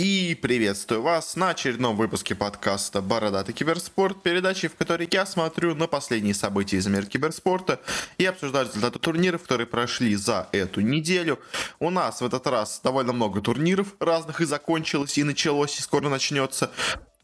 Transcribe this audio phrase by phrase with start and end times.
[0.00, 5.88] И приветствую вас на очередном выпуске подкаста «Бородатый киберспорт», передачи, в которой я смотрю на
[5.88, 7.80] последние события из мира киберспорта
[8.16, 11.40] и обсуждаю результаты турниров, которые прошли за эту неделю.
[11.80, 16.08] У нас в этот раз довольно много турниров разных и закончилось, и началось, и скоро
[16.08, 16.70] начнется.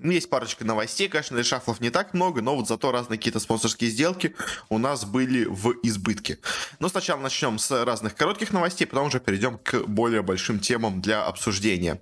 [0.01, 4.35] Есть парочка новостей, конечно, решафлов не так много, но вот зато разные какие-то спонсорские сделки
[4.69, 6.41] у нас были в избытке.
[6.81, 11.25] Но сначала начнем с разных коротких новостей, потом уже перейдем к более большим темам для
[11.25, 12.01] обсуждения.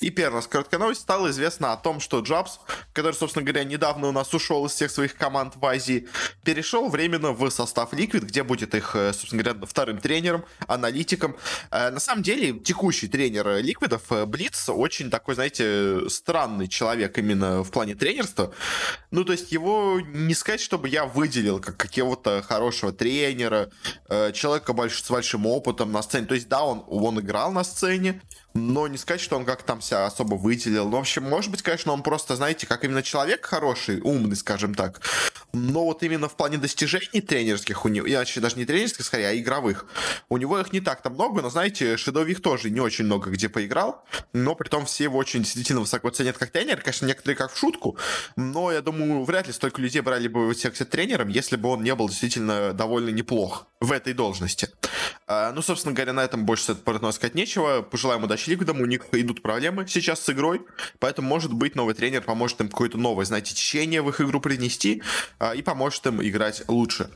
[0.00, 2.60] И первая короткая новость стало известно о том, что Джабс,
[2.92, 6.06] который, собственно говоря, недавно у нас ушел из всех своих команд в Азии,
[6.44, 11.36] перешел временно в состав Liquid, где будет их, э, собственно говоря, вторым тренером, аналитиком.
[11.70, 17.62] Э, на самом деле, текущий тренер Ликвидов, э, Блиц, очень такой, знаете, странный человек именно
[17.62, 18.52] в плане тренерства.
[19.10, 23.70] Ну, то есть его не сказать, чтобы я выделил как какого-то хорошего тренера,
[24.32, 26.26] человека с большим опытом на сцене.
[26.26, 28.20] То есть, да, он, он играл на сцене,
[28.56, 30.88] но не сказать, что он как там себя особо выделил.
[30.88, 34.74] Ну, в общем, может быть, конечно, он просто, знаете, как именно человек хороший, умный, скажем
[34.74, 35.00] так.
[35.52, 39.36] Но вот именно в плане достижений тренерских у него, вообще даже не тренерских, скорее, а
[39.36, 39.86] игровых,
[40.28, 44.04] у него их не так-то много, но, знаете, Шедовик тоже не очень много где поиграл,
[44.32, 47.58] но при том все его очень действительно высоко ценят как тренер, конечно, некоторые как в
[47.58, 47.96] шутку,
[48.36, 51.82] но я думаю, вряд ли столько людей брали бы его сексе тренером, если бы он
[51.82, 54.70] не был действительно довольно неплох в этой должности.
[55.26, 57.82] А, ну, собственно говоря, на этом больше про сказать нечего.
[57.82, 60.62] Пожелаем удачи Liquid ам, у них идут проблемы сейчас с игрой,
[60.98, 65.02] поэтому, может быть, новый тренер поможет им какое-то новое, знаете, течение в их игру принести
[65.38, 67.10] а, и поможет им играть лучше.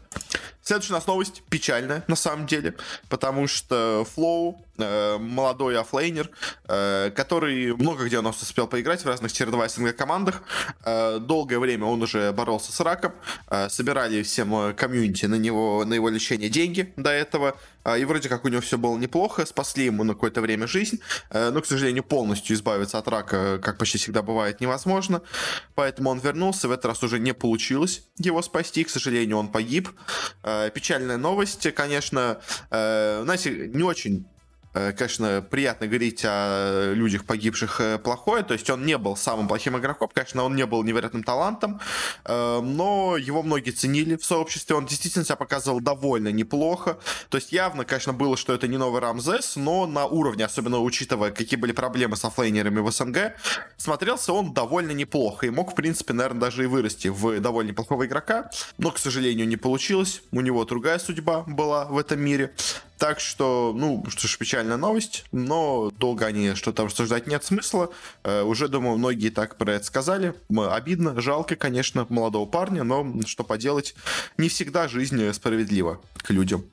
[0.62, 2.74] Следующая у нас новость печальная, на самом деле,
[3.08, 6.30] потому что Flow, э, молодой offlaner,
[6.68, 10.42] э, который много где у нас успел поиграть в разных tier-2 СНГ командах,
[10.84, 13.12] э, долгое время он уже боролся с раком,
[13.48, 17.56] э, собирали всем э, комьюнити на него, на его лечение деньги до этого,
[17.98, 21.00] и вроде как у него все было неплохо, спасли ему на какое-то время жизнь,
[21.30, 25.22] э, но, к сожалению, полностью избавиться от рака, как почти всегда бывает, невозможно,
[25.74, 29.90] поэтому он вернулся, в этот раз уже не получилось его спасти, к сожалению, он погиб,
[30.42, 32.40] Э, печальная новость, конечно.
[32.70, 34.39] Э, знаете, не очень Э,
[34.72, 38.42] конечно, приятно говорить о людях, погибших э, плохое.
[38.44, 41.80] То есть он не был самым плохим игроком, конечно, он не был невероятным талантом,
[42.24, 44.76] э, но его многие ценили в сообществе.
[44.76, 46.98] Он действительно себя показывал довольно неплохо.
[47.28, 51.32] То есть явно, конечно, было, что это не новый Рамзес, но на уровне, особенно учитывая,
[51.32, 53.34] какие были проблемы с оффлейнерами в СНГ,
[53.76, 58.06] смотрелся он довольно неплохо и мог, в принципе, наверное, даже и вырасти в довольно неплохого
[58.06, 58.50] игрока.
[58.78, 60.22] Но, к сожалению, не получилось.
[60.30, 62.52] У него другая судьба была в этом мире.
[63.00, 67.88] Так что, ну, что ж, печальная новость, но долго они что-то обсуждать нет смысла.
[68.24, 70.34] Э, уже, думаю, многие так про это сказали.
[70.54, 73.94] Обидно, жалко, конечно, молодого парня, но что поделать,
[74.36, 76.66] не всегда жизнь справедлива к людям.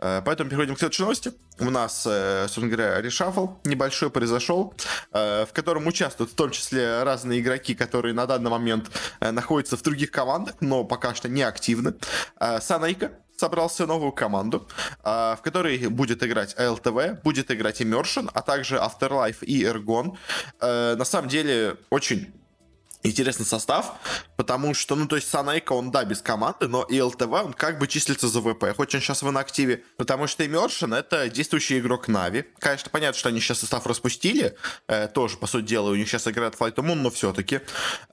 [0.00, 1.32] Э, поэтому переходим к следующей новости.
[1.58, 4.74] У нас, э, собственно говоря, решафл небольшой произошел,
[5.12, 8.90] э, в котором участвуют в том числе разные игроки, которые на данный момент
[9.20, 11.94] находятся в других командах, но пока что не активны.
[12.60, 14.68] Санейка собрал себе новую команду,
[15.02, 20.16] в которой будет играть ЛТВ, будет играть Immersion, а также Afterlife и Ergon.
[20.60, 22.32] На самом деле, очень
[23.02, 23.94] интересный состав,
[24.42, 27.78] потому что, ну, то есть Санейка, он, да, без команды, но и ЛТВ, он как
[27.78, 32.08] бы числится за ВП, хоть он сейчас в инактиве, потому что Immersion— это действующий игрок
[32.08, 32.44] Нави.
[32.58, 34.56] Конечно, понятно, что они сейчас состав распустили,
[34.88, 37.56] э, тоже, по сути дела, у них сейчас играет Flight Moon, но все-таки.
[37.56, 37.60] Э,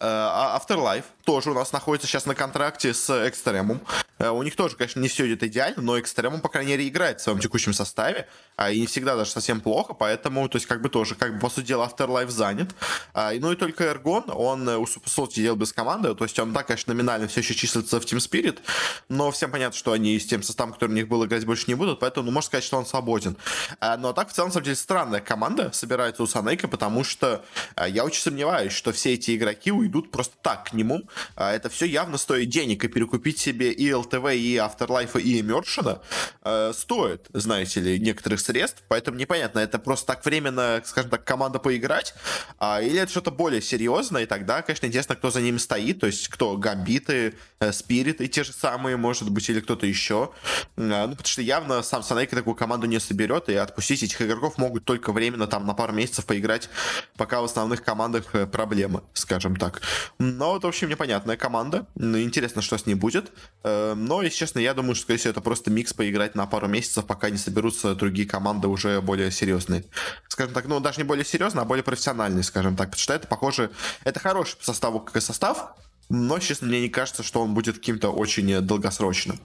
[0.02, 3.82] а Afterlife тоже у нас находится сейчас на контракте с Экстремум.
[4.20, 7.20] Э, у них тоже, конечно, не все идет идеально, но Экстремум, по крайней мере, играет
[7.20, 10.82] в своем текущем составе, а, и не всегда даже совсем плохо, поэтому, то есть, как
[10.82, 12.76] бы тоже, как бы, по сути дела, Afterlife занят.
[13.14, 16.64] А, ну и только Эргон, он у Supersalt сидел без команды, то есть он, да,
[16.64, 18.60] конечно, номинально все еще числится в Team Spirit,
[19.08, 21.76] но всем понятно, что они с тем составом, который у них был, играть больше не
[21.76, 23.38] будут, поэтому, ну, можно сказать, что он свободен.
[23.80, 27.46] А, но так, в целом, на самом деле, странная команда собирается у Санейка, потому что
[27.76, 31.08] а, я очень сомневаюсь, что все эти игроки уйдут просто так к нему.
[31.38, 36.02] А, это все явно стоит денег, и перекупить себе и ЛТВ, и Afterlife, и Immersion
[36.74, 42.14] стоит, знаете ли, некоторых средств, поэтому непонятно, это просто так временно, скажем так, команда поиграть,
[42.62, 46.28] или это что-то более серьезное, и тогда, конечно, интересно, кто за ними стоит, то есть
[46.28, 50.32] кто гамбиты, э, спириты те же самые, может быть, или кто-то еще.
[50.78, 54.58] А, ну, потому что явно сам Санейка такую команду не соберет, и отпустить этих игроков
[54.58, 56.70] могут только временно, там, на пару месяцев поиграть,
[57.16, 59.82] пока в основных командах э, проблемы, скажем так.
[60.20, 61.88] Но вот, в общем, непонятная команда.
[61.96, 63.32] Интересно, что с ней будет.
[63.64, 66.68] Э, но, если честно, я думаю, что, скорее всего, это просто микс поиграть на пару
[66.68, 69.86] месяцев, пока не соберутся другие команды уже более серьезные.
[70.28, 72.90] Скажем так, ну, даже не более серьезные, а более профессиональные, скажем так.
[72.90, 73.72] Потому что это, похоже,
[74.04, 75.76] это хороший составу как и состав,
[76.10, 79.40] но, честно, мне не кажется, что он будет каким-то очень долгосрочным.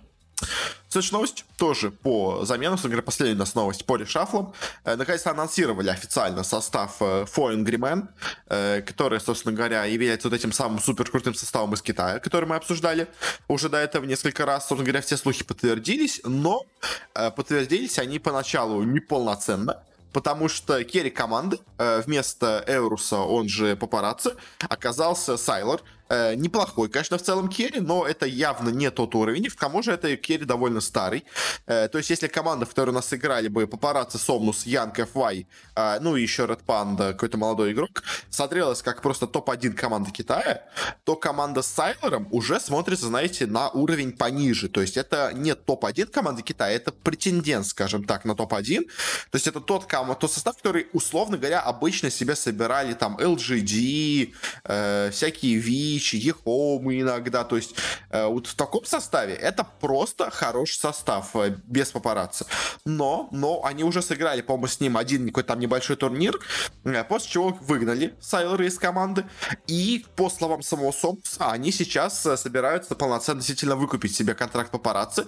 [0.88, 4.52] Следующая новость тоже по собственно говоря, последняя у нас новость по решафлам.
[4.84, 8.08] Э, наконец-то анонсировали официально состав э, For Angry Man,
[8.46, 12.56] э, который, собственно говоря, является вот этим самым супер крутым составом из Китая, который мы
[12.56, 13.08] обсуждали
[13.48, 14.68] уже до этого несколько раз.
[14.68, 16.64] Собственно говоря, все слухи подтвердились, но
[17.12, 19.82] подтвердились они поначалу неполноценно
[20.12, 24.36] потому что carry команды вместо Eurus а, он же Paparazi,
[24.68, 29.48] оказался Sylar, Э, неплохой, конечно, в целом carry, но это явно не тот уровень.
[29.48, 31.24] к тому же это carry довольно старый.
[31.66, 35.46] Э, то есть, если команда, в которой у нас играли бы Paparazi, Somnus, Yang, FY,
[35.76, 40.64] э, ну и еще Red Panda, какой-то молодой игрок, смотрелась как просто топ-1 команда Китая,
[41.04, 44.68] то команда с Сайлером уже смотрится, знаете, на уровень пониже.
[44.68, 48.84] То есть, это не топ-1 команды Китая, это претендент, скажем так, на топ-1.
[49.30, 49.88] То есть, это тот,
[50.20, 54.34] тот состав, который, условно говоря, обычно себе собирали там LGD,
[54.64, 57.44] э, всякие V, Ричи, Ехомы иногда.
[57.44, 57.74] То есть
[58.10, 62.46] э, вот в таком составе это просто хороший состав э, без папарацци.
[62.84, 66.38] Но, но они уже сыграли, по-моему, с ним один какой-то там небольшой турнир,
[66.84, 69.24] э, после чего выгнали Сайлора из команды.
[69.66, 75.26] И по словам самого Сомса, они сейчас собираются полноценно действительно выкупить себе контракт папарацци.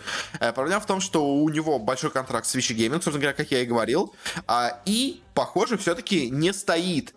[0.55, 3.63] Проблема в том, что у него большой контракт с Вичи Gaming, собственно говоря, как я
[3.63, 4.15] и говорил.
[4.47, 7.15] А, и, похоже, все-таки не стоит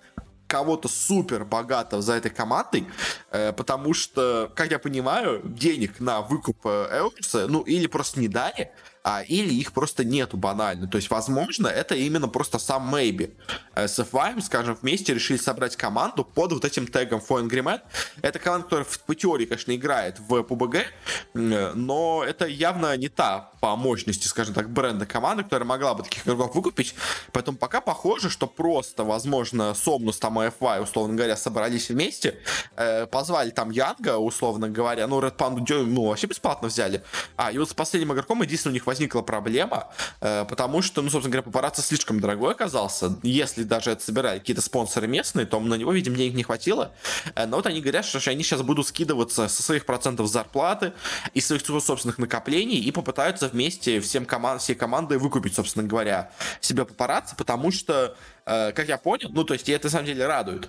[0.50, 2.88] кого-то супер богатого за этой командой,
[3.32, 8.28] э, потому что, как я понимаю, денег на выкуп э, Элкса, ну, или просто не
[8.28, 8.72] дали,
[9.04, 10.88] а, или их просто нету банально.
[10.88, 13.36] То есть, возможно, это именно просто сам Maybe.
[13.76, 17.40] Э, с FYM, скажем, вместе решили собрать команду под вот этим тегом For.
[18.22, 20.86] Это команда, которая в, по теории, конечно, играет в PUBG,
[21.34, 26.26] но это явно не та по мощности, скажем так, бренда команды, которая могла бы таких
[26.26, 26.96] игроков выкупить.
[27.32, 32.40] Поэтому пока похоже, что просто, возможно, Сомнус там и FY, условно говоря, собрались вместе,
[32.76, 37.04] э, позвали там Янга, условно говоря, ну, Red Panda, ну, вообще бесплатно взяли.
[37.36, 39.88] А, и вот с последним игроком единственное у них возникла проблема,
[40.20, 43.16] э, потому что, ну, собственно говоря, папарацци слишком дорогой оказался.
[43.22, 46.92] Если даже это собирали какие-то спонсоры местные, то на него, видимо, денег не хватило.
[47.36, 50.94] Э, но вот они говорят, что они сейчас будут скидываться со своих процентов зарплаты
[51.36, 56.84] и своих собственных накоплений и попытаются вместе всем команд, всей командой выкупить, собственно говоря, себе
[56.84, 60.26] папарацци, потому что э, как я понял, ну, то есть, и это на самом деле
[60.26, 60.68] радует,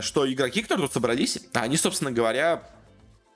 [0.00, 2.64] что игроки, которые тут собрались, они, собственно говоря,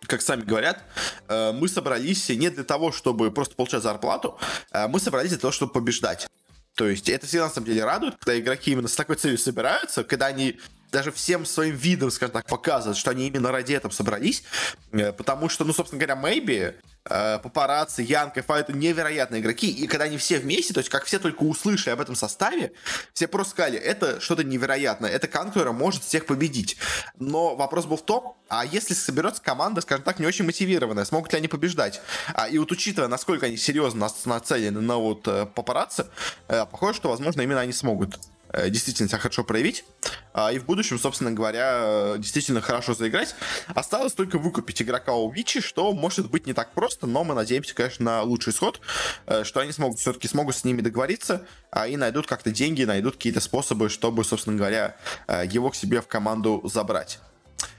[0.06, 0.82] как сами говорят,
[1.28, 4.38] э, мы собрались не для того, чтобы просто получать зарплату,
[4.72, 6.26] э, мы собрались для того, чтобы побеждать.
[6.74, 10.04] То есть это всегда на самом деле радует, когда игроки именно с такой целью собираются,
[10.04, 10.60] когда они
[10.92, 14.44] даже всем своим видом, скажем так, показывают, что они именно ради этого собрались,
[14.92, 16.74] э, потому что, ну, собственно говоря, Maybe,
[17.08, 21.42] Папарацци, Янка, это невероятные игроки, и когда они все вместе, то есть как все только
[21.42, 22.72] услышали об этом составе,
[23.12, 26.76] все просто сказали, это что-то невероятное, это которая может всех победить.
[27.18, 31.32] Но вопрос был в том, а если соберется команда, скажем так, не очень мотивированная, смогут
[31.32, 32.00] ли они побеждать?
[32.34, 36.06] А, и вот учитывая, насколько они серьезно нацелены на вот э, Папарацци,
[36.46, 38.35] похоже, что, возможно, именно они смогут Э,
[38.68, 39.84] действительно себя хорошо проявить,
[40.32, 43.34] а, и в будущем, собственно говоря, э, действительно хорошо заиграть.
[43.68, 47.74] Осталось только выкупить игрока у Вичи, что может быть не так просто, но мы надеемся,
[47.74, 48.80] конечно, на лучший исход,
[49.26, 53.14] э, что они смогут все-таки смогут с ними договориться а, и найдут как-то деньги, найдут
[53.14, 54.96] какие-то способы, чтобы, собственно говоря,
[55.44, 57.18] его к себе в команду забрать.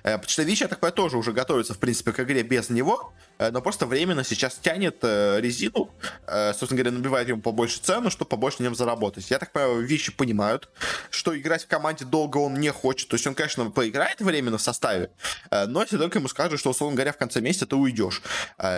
[0.02, 3.14] Почтович, я так понимаю, тоже уже готовится, в принципе, к игре без него.
[3.38, 5.90] Э, но просто временно сейчас тянет э, резину,
[6.28, 9.30] э, собственно говоря, набивает ему побольше цену, чтобы побольше на нем заработать.
[9.30, 10.70] Я так понимаю, вещи понимают,
[11.10, 13.10] что играть в команде долго он не хочет.
[13.10, 15.12] То есть он, конечно, поиграет временно в составе,
[15.52, 18.22] но если только ему скажут, что, условно говоря, в конце месяца ты уйдешь.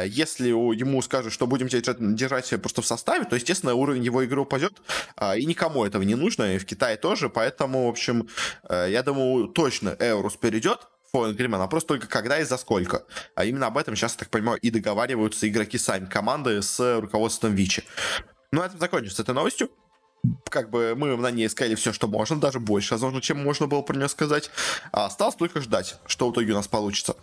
[0.05, 4.41] Если ему скажут, что будем тебя держать, просто в составе, то, естественно, уровень его игры
[4.41, 4.73] упадет,
[5.35, 8.27] и никому этого не нужно, и в Китае тоже, поэтому, в общем,
[8.69, 13.03] я думаю, точно Эурус перейдет, Grim, а просто только когда и за сколько.
[13.35, 17.83] А именно об этом сейчас, так понимаю, и договариваются игроки сами команды с руководством Вичи.
[18.51, 19.69] Ну, это закончится этой новостью.
[20.49, 23.81] Как бы мы на ней сказали все, что можно, даже больше, возможно, чем можно было
[23.81, 24.51] про нее сказать.
[24.91, 27.15] А осталось только ждать, что в итоге у нас получится.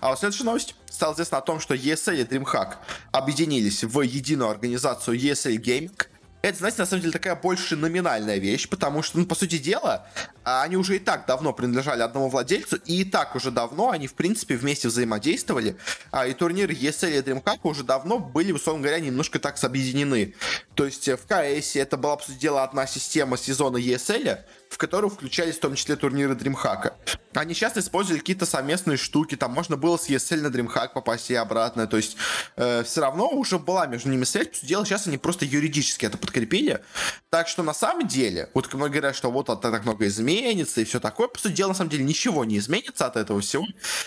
[0.00, 0.74] А вот следующая новость.
[0.90, 2.74] Стало известно о том, что ESL и DreamHack
[3.10, 6.06] объединились в единую организацию ESL Gaming–
[6.42, 10.08] это, знаете, на самом деле такая больше номинальная вещь, потому что, ну, по сути дела,
[10.42, 14.14] они уже и так давно принадлежали одному владельцу, и и так уже давно они, в
[14.14, 15.76] принципе, вместе взаимодействовали,
[16.10, 20.34] а и турниры ESL и DreamHack уже давно были, условно говоря, немножко так объединены.
[20.74, 24.38] То есть в КС это была, по сути дела, одна система сезона ESL,
[24.70, 26.92] в которую включались в том числе турниры DreamHack.
[27.34, 31.34] Они часто использовали какие-то совместные штуки, там можно было с ESL на DreamHack попасть и
[31.34, 32.16] обратно, то есть
[32.56, 36.06] э, все равно уже была между ними связь, по сути дела, сейчас они просто юридически
[36.06, 36.82] это подкрепили.
[37.28, 40.84] Так что на самом деле, вот многие говорят, что вот это так много изменится и
[40.84, 43.66] все такое, по сути дела, на самом деле ничего не изменится от этого всего,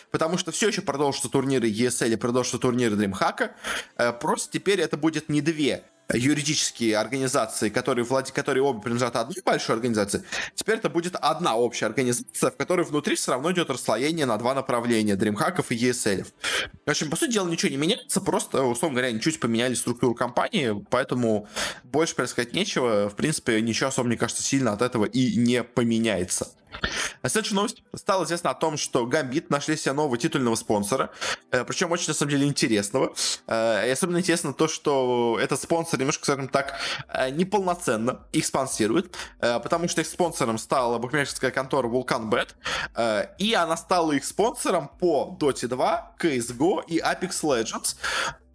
[0.09, 3.51] потому что все еще продолжатся турниры ESL и продолжатся турниры DreamHack,
[3.97, 8.31] э, просто теперь это будет не две юридические организации, которые, влад...
[8.31, 13.15] которые оба принадлежат одной большой организации, теперь это будет одна общая организация, в которой внутри
[13.15, 16.25] все равно идет расслоение на два направления, DreamHack и ESL.
[16.85, 20.13] В общем, по сути дела, ничего не меняется, просто, условно говоря, они чуть поменяли структуру
[20.13, 21.47] компании, поэтому
[21.83, 23.09] больше происходить нечего.
[23.09, 26.47] В принципе, ничего особо, мне кажется, сильно от этого и не поменяется.
[27.21, 27.83] А следующая новость.
[27.95, 31.11] Стало известно о том, что Гамбит нашли себе нового титульного спонсора,
[31.51, 33.13] э, причем очень, на самом деле, интересного.
[33.47, 36.75] Э, и особенно интересно то, что этот спонсор немножко, скажем так,
[37.07, 43.77] э, неполноценно их спонсирует, потому что их спонсором стала букмекерская контора Vulcan Bet, и она
[43.77, 47.95] стала их спонсором по Dota 2, CSGO и Apex Legends.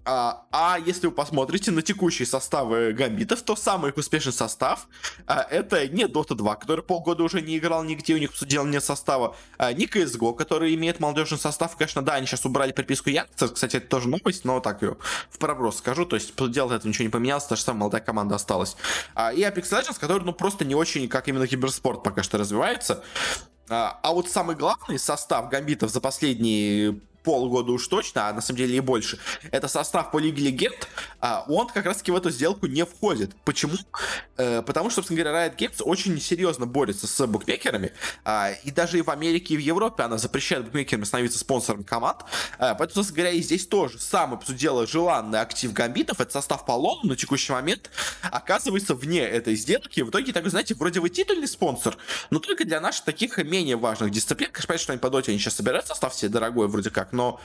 [0.05, 4.89] А, а если вы посмотрите на текущие составы гамбитов, то самый их успешный состав
[5.27, 8.67] а, это не Dota 2, который полгода уже не играл нигде, у них, по дела,
[8.67, 11.77] нет состава, а, не CSGO, который имеет молодежный состав.
[11.77, 14.97] Конечно, да, они сейчас убрали приписку Яндекса, кстати, это тоже новость, но так ее
[15.29, 18.01] в проброс скажу, то есть, по делу это ничего не поменялось, та же самая молодая
[18.01, 18.77] команда осталась.
[19.15, 23.05] А, и Apex Legends, который, ну, просто не очень, как именно киберспорт пока что развивается.
[23.69, 28.59] А, а вот самый главный состав гамбитов за последние полгода уж точно, а на самом
[28.59, 29.19] деле и больше,
[29.51, 30.89] это состав по Лиге Легенд,
[31.21, 33.35] а он как раз-таки в эту сделку не входит.
[33.45, 33.75] Почему?
[34.37, 37.93] Э, потому что, собственно говоря, Riot Games очень серьезно борется с букмекерами,
[38.25, 42.25] а, и даже и в Америке, и в Европе она запрещает букмекерам становиться спонсором команд,
[42.59, 46.33] а, поэтому, собственно говоря, и здесь тоже самый, по сути дела, желанный актив гамбитов, это
[46.33, 47.91] состав по Лону на текущий момент,
[48.23, 51.97] оказывается вне этой сделки, в итоге, так знаете, вроде вы титульный спонсор,
[52.31, 55.55] но только для наших таких менее важных дисциплин, конечно, что они по доте, они сейчас
[55.55, 57.41] собирают состав себе дорогой, вроде как, но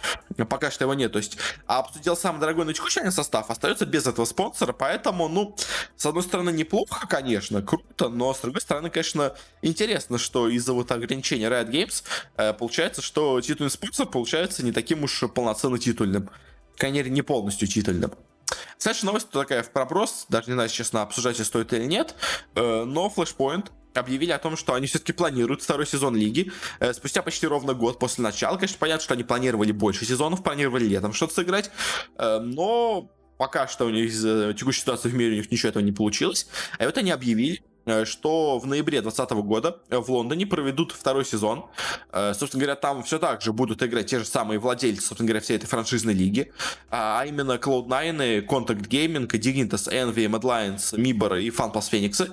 [0.49, 1.11] пока что его нет.
[1.11, 5.55] То есть, а обсудил самый дорогой на текущий состав, остается без этого спонсора, поэтому, ну,
[5.95, 10.91] с одной стороны, неплохо, конечно, круто, но с другой стороны, конечно, интересно, что из-за вот
[10.91, 12.03] ограничения Riot Games
[12.37, 16.29] э, получается, что титульный спонсор получается не таким уж полноценно титульным.
[16.77, 18.11] Конечно, не полностью титульным.
[18.77, 22.15] Следующая новость такая в проброс, даже не знаю, честно, обсуждать стоит или нет,
[22.55, 26.51] э, но Flashpoint объявили о том, что они все-таки планируют второй сезон лиги.
[26.79, 30.85] Э, спустя почти ровно год после начала, конечно, понятно, что они планировали больше сезонов, планировали
[30.85, 31.71] летом что-то сыграть,
[32.17, 35.83] э, но пока что у них из-за текущей ситуации в мире у них ничего этого
[35.83, 36.47] не получилось.
[36.79, 37.74] А вот они объявили, Э,
[38.05, 41.65] что в ноябре 2020 года в Лондоне проведут второй сезон.
[42.11, 45.41] Э, собственно говоря, там все так же будут играть те же самые владельцы, собственно говоря,
[45.41, 46.51] всей этой франшизной лиги,
[46.89, 52.31] а, а именно Cloud9, Contact Gaming, Dignitas, Envy, Mad Lions, Mibor и FunPlus Phoenix.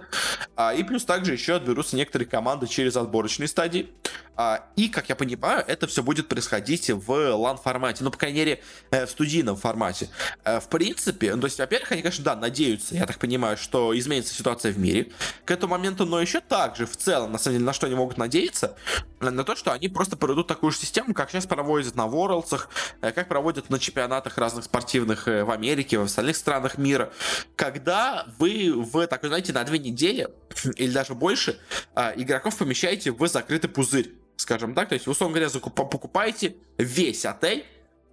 [0.57, 3.91] А, и плюс также еще отберутся некоторые команды через отборочные стадии.
[4.37, 8.63] А, и, как я понимаю, это все будет происходить в LAN-формате, ну, по крайней мере,
[8.91, 10.09] э, в студийном формате.
[10.45, 14.35] В принципе, ну, то есть, во-первых, они, конечно, да, надеются, я так понимаю, что изменится
[14.35, 15.13] ситуация в мире,
[15.45, 18.17] к этому моменту, но еще также в целом, на самом деле, на что они могут
[18.17, 18.77] надеяться,
[19.21, 22.63] на то, что они просто проведут такую же систему, как сейчас проводят на Worlds,
[23.01, 27.13] э, как проводят на чемпионатах разных спортивных э, в Америке, в остальных странах мира,
[27.57, 30.29] когда вы в такой, знаете, на две недели
[30.77, 31.59] или даже больше
[31.95, 37.65] э, игроков помещаете в закрытый пузырь, скажем так, то есть, условно говоря, покупаете весь отель,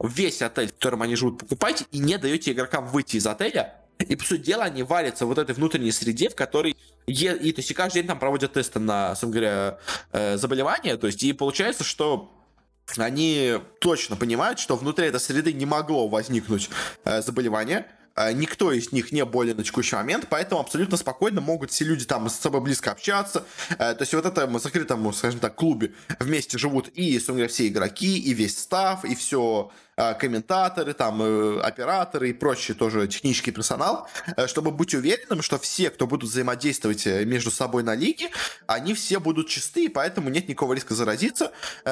[0.02, 4.16] весь отель, в котором они живут, покупаете и не даете игрокам выйти из отеля, и,
[4.16, 7.36] по сути дела, они варятся в вот этой внутренней среде, в которой е...
[7.36, 9.78] и, то есть, и каждый день там проводят тесты на, собственно говоря,
[10.14, 10.96] э, заболевания.
[10.96, 12.32] То есть, и получается, что
[12.98, 16.70] они точно понимают, что внутри этой среды не могло возникнуть
[17.04, 17.88] э, заболевание.
[18.20, 22.04] Э, никто из них не болен на текущий момент, поэтому абсолютно спокойно могут все люди
[22.04, 23.46] там с собой близко общаться.
[23.72, 27.68] Э, то есть вот этом закрытом, скажем так, клубе вместе живут и, собственно говоря, все
[27.70, 33.51] игроки, и весь став, и все а, комментаторы, там, э, операторы и прочие тоже технический
[33.51, 38.29] персонал, э, чтобы быть уверенным, что все, кто будут взаимодействовать э, между собой на лиге,
[38.65, 41.51] они все будут чисты, и поэтому нет никакого риска заразиться.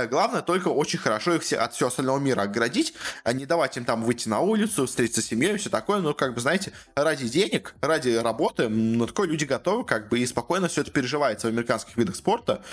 [0.09, 3.85] Главное только очень хорошо их все от всего остального мира оградить, а не давать им
[3.85, 5.99] там выйти на улицу, встретиться с семьей и все такое.
[5.99, 10.25] Но, как бы, знаете, ради денег, ради работы, на такое люди готовы, как бы, и
[10.25, 12.63] спокойно все это переживается в американских видах спорта.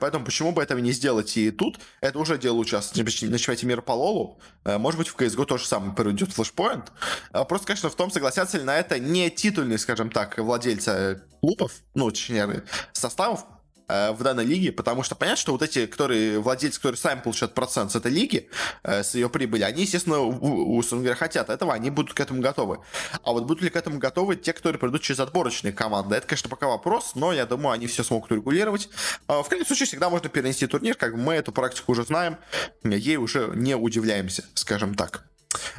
[0.00, 1.78] Поэтому почему бы этого не сделать и тут?
[2.00, 4.38] Это уже дело участвовать на чемпионате мира по Лолу.
[4.64, 6.92] Э, может быть, в CSGO тоже самое пройдет флешпоинт.
[7.32, 11.72] Э, просто, конечно, в том, согласятся ли на это не титульные, скажем так, владельцы клубов,
[11.94, 13.53] ну, точнее, составов, э,
[13.88, 17.92] в данной лиге, потому что понятно, что вот эти, которые владельцы, которые сами получают процент
[17.92, 18.48] с этой лиги,
[18.82, 22.40] э, с ее прибыли, они, естественно, у, у говоря, хотят этого, они будут к этому
[22.40, 22.78] готовы.
[23.22, 26.16] А вот будут ли к этому готовы те, которые придут через отборочные команды?
[26.16, 28.88] Это, конечно, пока вопрос, но я думаю, они все смогут урегулировать.
[29.28, 32.38] Э, в крайнем случае, всегда можно перенести турнир, как мы эту практику уже знаем,
[32.82, 35.24] ей уже не удивляемся, скажем так.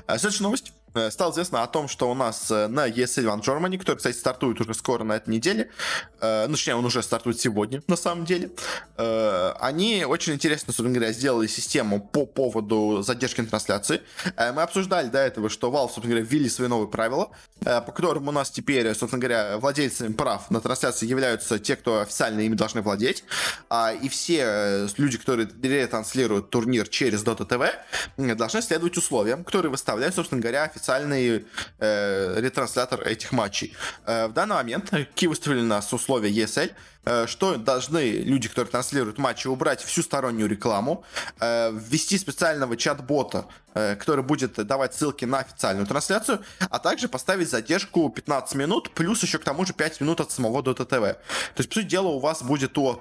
[0.07, 0.73] Э, следующая новость.
[0.95, 4.15] Э, стало известно о том, что у нас э, на ESL One Germany, который, кстати,
[4.15, 5.69] стартует уже скоро на этой неделе,
[6.21, 8.51] э, ну, точнее, он уже стартует сегодня, на самом деле,
[8.97, 14.01] они очень интересно, собственно говоря, сделали систему по поводу задержки трансляции.
[14.37, 18.31] Мы обсуждали до этого, что Valve, собственно говоря, ввели свои новые правила, по которым у
[18.31, 23.25] нас теперь, собственно говоря, владельцами прав на трансляции являются те, кто официально ими должны владеть,
[23.69, 30.15] а, и все люди, которые ретранслируют турнир через Dota TV, должны следовать условиям, которые выставляют,
[30.15, 31.45] собственно говоря, официально официальный
[31.79, 33.73] э, ретранслятор этих матчей.
[34.05, 36.71] Э, в данный момент какие выставили нас условия ESL,
[37.05, 41.03] э, что должны люди, которые транслируют матчи, убрать всю стороннюю рекламу,
[41.39, 46.39] э, ввести специального чат-бота, э, который будет давать ссылки на официальную трансляцию,
[46.69, 50.61] а также поставить задержку 15 минут, плюс еще к тому же 5 минут от самого
[50.61, 51.13] Dota TV.
[51.13, 52.99] То есть, по сути дела, у вас будет у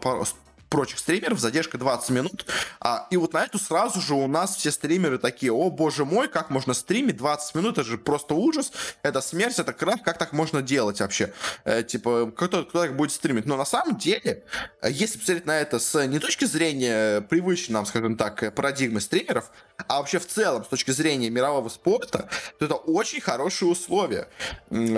[0.74, 2.46] прочих стримеров, задержка 20 минут.
[2.80, 6.26] А, и вот на эту сразу же у нас все стримеры такие, о боже мой,
[6.26, 8.72] как можно стримить 20 минут, это же просто ужас,
[9.04, 11.32] это смерть, это крах, как так можно делать вообще?
[11.62, 13.46] Э, типа, кто, кто так будет стримить?
[13.46, 14.42] Но на самом деле,
[14.82, 19.52] э, если посмотреть на это с не точки зрения привычной нам, скажем так, парадигмы стримеров,
[19.86, 22.28] а вообще в целом с точки зрения мирового спорта,
[22.58, 24.26] то это очень хорошие условия.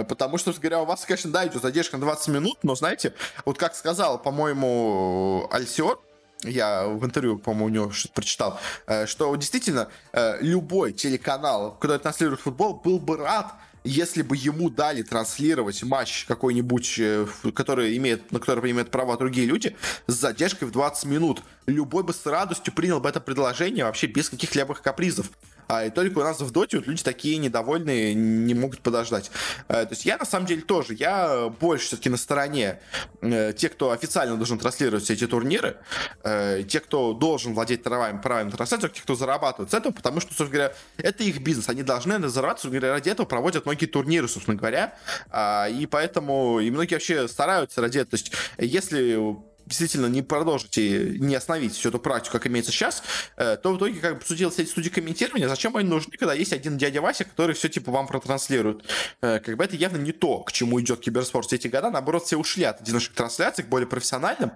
[0.08, 3.12] Потому что, говоря, у вас, конечно, да, идет задержка на 20 минут, но, знаете,
[3.44, 6.00] вот как сказал, по-моему, Альсиор,
[6.44, 11.98] я в интервью, по-моему, у него что-то прочитал, э, что действительно э, любой телеканал, который
[11.98, 18.30] транслирует футбол, был бы рад, если бы ему дали транслировать матч какой-нибудь, э, который имеет,
[18.30, 22.72] на который имеют право другие люди, с задержкой в 20 минут, любой бы с радостью
[22.72, 25.30] принял бы это предложение вообще без каких-либо капризов.
[25.68, 29.30] А, и только у нас в доте вот люди такие недовольные не могут подождать.
[29.68, 32.80] А, то есть я на самом деле тоже, я больше все-таки на стороне
[33.20, 35.76] э, тех, кто официально должен транслировать все эти турниры,
[36.22, 40.34] э, те, кто должен владеть правами, правами трансляции, те, кто зарабатывает с этого, потому что,
[40.34, 44.28] собственно говоря, это их бизнес, они должны зарабатывать, собственно говоря, ради этого проводят многие турниры,
[44.28, 44.96] собственно говоря,
[45.30, 48.18] а, и поэтому, и многие вообще стараются ради этого.
[48.18, 53.02] То есть если действительно не продолжите, не остановите всю эту практику, как имеется сейчас,
[53.36, 56.52] э, то в итоге, как бы, судил эти студии комментирования, зачем они нужны, когда есть
[56.52, 58.84] один дядя Вася, который все, типа, вам протранслирует.
[59.20, 62.24] Э, как бы это явно не то, к чему идет киберспорт все эти года, наоборот,
[62.24, 64.52] все ушли от одиночных трансляций к более профессиональным,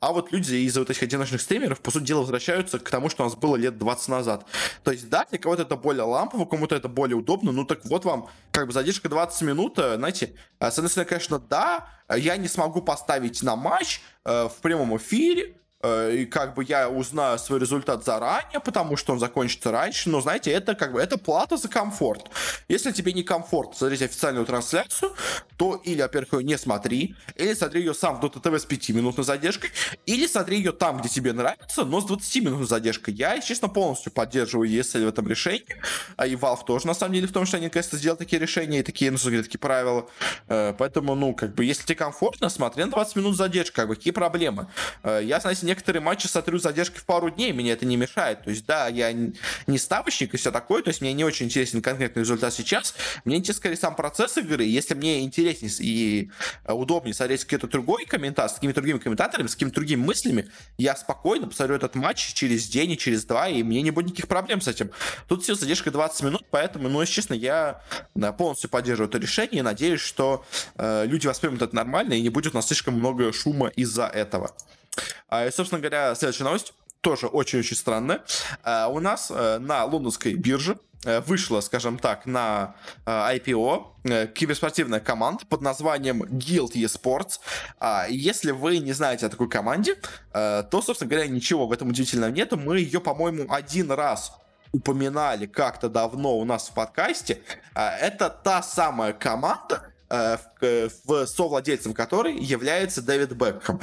[0.00, 3.24] а вот люди из вот этих одиночных стримеров, по сути дела, возвращаются к тому, что
[3.24, 4.46] у нас было лет 20 назад.
[4.82, 8.04] То есть, да, для кого-то это более лампово, кому-то это более удобно, ну так вот
[8.04, 12.48] вам, как бы, задержка 20 минут, э, знаете, с одной стороны, конечно, да, я не
[12.48, 18.04] смогу поставить на матч, Э, в прямом эфире, и как бы я узнаю свой результат
[18.04, 22.30] заранее, потому что он закончится раньше, но знаете, это как бы это плата за комфорт.
[22.68, 25.12] Если тебе не комфорт смотреть официальную трансляцию,
[25.56, 28.88] то или, во-первых, ее не смотри, или смотри ее сам в Dota TV с 5
[28.90, 29.70] минутной задержкой,
[30.06, 33.14] или смотри ее там, где тебе нравится, но с 20 минутной задержкой.
[33.14, 35.76] Я, честно, полностью поддерживаю ESL в этом решении,
[36.16, 38.80] а и Valve тоже, на самом деле, в том, что они, наконец-то, сделали такие решения
[38.80, 40.08] и такие, ну, говоря, такие правила.
[40.48, 43.96] Э, поэтому, ну, как бы, если тебе комфортно, смотри на 20 минут задержки, как бы,
[43.96, 44.68] какие проблемы?
[45.02, 48.44] Э, я, знаете, не некоторые матчи смотрю задержки в пару дней, мне это не мешает.
[48.44, 51.82] То есть, да, я не ставочник и все такое, то есть мне не очень интересен
[51.82, 52.94] конкретный результат сейчас.
[53.24, 54.64] Мне интересен скорее сам процесс игры.
[54.64, 56.30] Если мне интереснее и
[56.64, 60.94] э, удобнее смотреть какой-то другой комментатор, с какими-то другими комментаторами, с какими-то другими мыслями, я
[60.94, 64.60] спокойно посмотрю этот матч через день и через два, и мне не будет никаких проблем
[64.60, 64.90] с этим.
[65.28, 67.82] Тут все задержка 20 минут, поэтому, ну, если честно, я
[68.38, 70.44] полностью поддерживаю это решение и надеюсь, что
[70.76, 74.54] э, люди воспримут это нормально и не будет у нас слишком много шума из-за этого.
[75.28, 78.22] А, и, собственно говоря, следующая новость тоже очень-очень странная.
[78.64, 85.00] А, у нас э, на лондонской бирже э, вышла, скажем так, на э, IPO киберспортивная
[85.00, 87.40] команда под названием Guild eSports.
[87.78, 89.96] А, если вы не знаете о такой команде,
[90.32, 92.52] то, собственно говоря, ничего в этом удивительного нет.
[92.52, 94.32] Мы ее, по-моему, один раз
[94.72, 97.40] упоминали как-то давно у нас в подкасте.
[97.74, 103.80] Это та самая команда, Э, в совладельцем которой является Дэвид Бекхэм,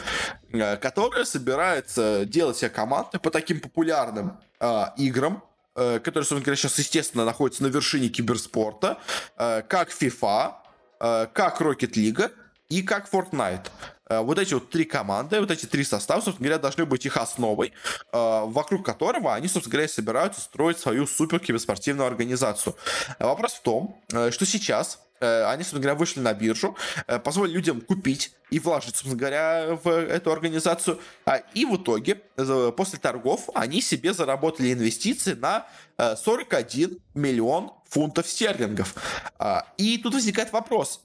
[0.54, 6.78] э, который собирается делать себе команды по таким популярным э, играм, которые, собственно говоря, сейчас,
[6.80, 8.98] естественно, находятся на вершине киберспорта,
[9.38, 10.56] как FIFA,
[11.00, 12.30] как Rocket League
[12.68, 13.68] и как Fortnite.
[14.10, 17.72] Вот эти вот три команды, вот эти три состава, собственно говоря, должны быть их основой,
[18.12, 22.76] вокруг которого они, собственно говоря, собираются строить свою супер киберспортивную организацию.
[23.18, 26.76] Вопрос в том, что сейчас Э, они, собственно говоря, вышли на биржу,
[27.08, 31.00] э, позволили людям купить и вложить, собственно говоря, в эту организацию.
[31.26, 38.28] А, и в итоге, э, после торгов, они себе заработали инвестиции на 41 миллион фунтов
[38.28, 38.96] стерлингов.
[39.38, 41.02] А, и тут возникает вопрос,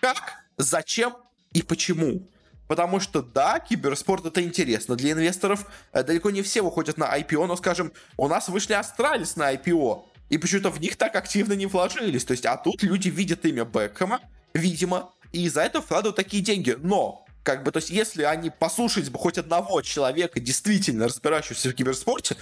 [0.00, 1.14] как, зачем
[1.52, 2.26] и почему?
[2.66, 5.66] Потому что, да, киберспорт это интересно для инвесторов.
[5.92, 10.38] Далеко не все выходят на IPO, но, скажем, у нас вышли Astralis на IPO и
[10.38, 12.24] почему-то в них так активно не вложились.
[12.24, 14.22] То есть, а тут люди видят имя Бекхэма,
[14.54, 16.74] видимо, и из-за этого вкладывают такие деньги.
[16.80, 21.74] Но как бы, то есть, если они послушались бы хоть одного человека, действительно разбирающегося в
[21.74, 22.36] киберспорте,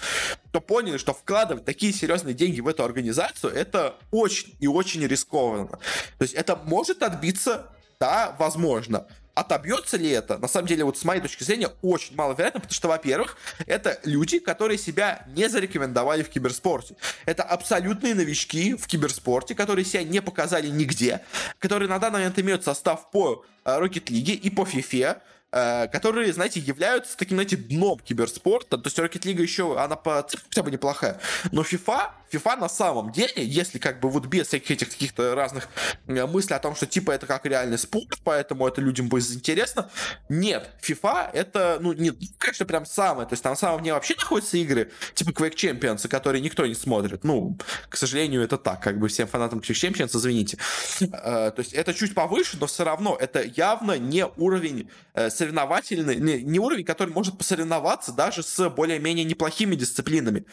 [0.53, 5.81] то поняли, что вкладывать такие серьезные деньги в эту организацию, это очень и очень рискованно.
[6.19, 9.09] То есть, это может отбиться, да, возможно.
[9.35, 10.39] Отобьется ли это?
[10.39, 14.39] На самом деле, вот с моей точки зрения, очень маловероятно, потому что, во-первых, это люди,
[14.39, 16.97] которые себя не зарекомендовали в киберспорте.
[17.27, 21.21] Это абсолютные новички в киберспорте, которые себя не показали нигде,
[21.59, 23.45] которые на данный момент имеют состав по
[23.79, 25.21] Rocket League и по FIFA,
[25.53, 28.79] Э, которые, знаете, являются таким, знаете, дном киберспорта.
[28.79, 31.19] То есть Rocket League еще, она по хотя бы неплохая.
[31.51, 35.69] Но FIFA, FIFA на самом деле, если как бы вот без всяких этих каких-то разных
[36.07, 39.91] э, мыслей о том, что типа это как реальный спорт, поэтому это людям будет интересно,
[40.29, 43.27] нет, FIFA это, ну, не, конечно, прям самое.
[43.27, 46.75] То есть там на самом деле вообще находятся игры, типа Quake Champions, которые никто не
[46.75, 47.25] смотрит.
[47.25, 50.59] Ну, к сожалению, это так, как бы всем фанатам Quake Champions, извините.
[51.01, 54.89] Э, то есть это чуть повыше, но все равно это явно не уровень
[55.29, 60.47] соревновательный, не, не уровень, который может посоревноваться даже с более-менее неплохими дисциплинами.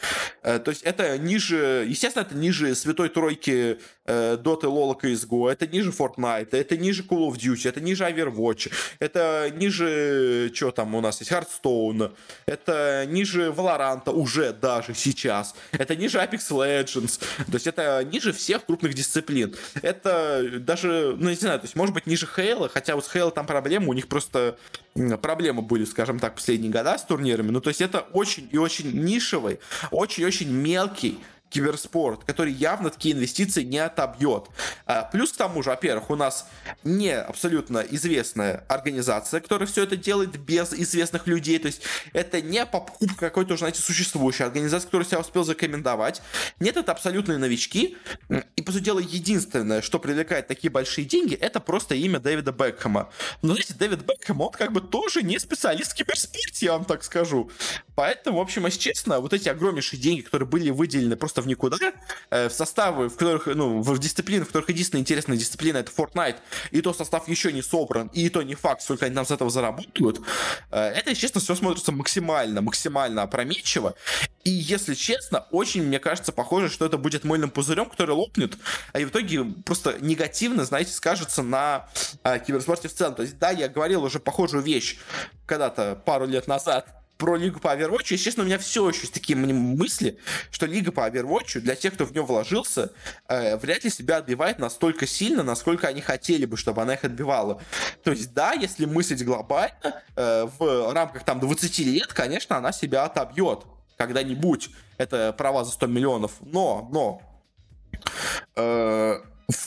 [0.43, 5.67] Э, то есть это ниже, естественно, это ниже Святой Тройки э, Dota, LoL, CSGO, это
[5.67, 11.01] ниже Fortnite, это ниже Call of Duty, это ниже Overwatch, это ниже, что там у
[11.01, 12.13] нас есть, Hearthstone,
[12.45, 18.65] это ниже Valorant уже даже сейчас, это ниже Apex Legends, то есть это ниже всех
[18.65, 19.55] крупных дисциплин.
[19.81, 23.31] Это даже, ну не знаю, то есть может быть ниже Halo, хотя вот с Halo
[23.31, 24.57] там проблема, у них просто
[25.21, 27.51] проблемы были, скажем так, последние года с турнирами.
[27.51, 29.59] Ну, то есть это очень и очень нишевый,
[29.91, 31.19] очень-очень мелкий
[31.49, 34.45] киберспорт, который явно такие инвестиции не отобьет.
[34.85, 36.47] А, плюс к тому же, во-первых, у нас
[36.83, 41.81] не абсолютно известная организация, которая все это делает без известных людей, то есть
[42.13, 46.21] это не покупка какой-то уже, знаете, существующей организации, которая себя успел зарекомендовать.
[46.59, 47.97] Нет, это абсолютные новички,
[48.55, 53.09] и, по сути дела, единственное, что привлекает такие большие деньги, это просто имя Дэвида Бекхэма.
[53.41, 57.03] Но, знаете, Дэвид Бекхэм, он как бы тоже не специалист в киберспорте, я вам так
[57.03, 57.49] скажу.
[57.95, 61.47] Поэтому, в общем, если честно, вот эти огромнейшие деньги, которые были выделены просто просто в
[61.47, 61.77] никуда,
[62.29, 66.37] э, в составы, в которых, ну, в дисциплинах, в которых единственная интересная дисциплина это Fortnite,
[66.71, 69.49] и то состав еще не собран, и то не факт, сколько они там с этого
[69.49, 70.21] заработают,
[70.71, 73.93] э, это, честно, все смотрится максимально, максимально опрометчиво.
[74.43, 78.57] И, если честно, очень, мне кажется, похоже, что это будет мыльным пузырем, который лопнет,
[78.93, 81.87] а и в итоге просто негативно, знаете, скажется на
[82.23, 83.15] э, киберспорте в целом.
[83.15, 84.97] То есть, да, я говорил уже похожую вещь
[85.45, 89.13] когда-то пару лет назад, про Лигу по Overwatch, если честно, у меня все еще есть
[89.13, 90.19] такие мысли,
[90.51, 92.91] что Лига по Overwatch для тех, кто в нее вложился,
[93.27, 97.61] э, вряд ли себя отбивает настолько сильно, насколько они хотели бы, чтобы она их отбивала.
[98.03, 103.05] То есть, да, если мыслить глобально, э, в рамках там 20 лет, конечно, она себя
[103.05, 103.63] отобьет
[103.97, 104.69] когда-нибудь.
[104.97, 106.33] Это права за 100 миллионов.
[106.41, 107.21] Но, но,
[108.55, 109.19] э,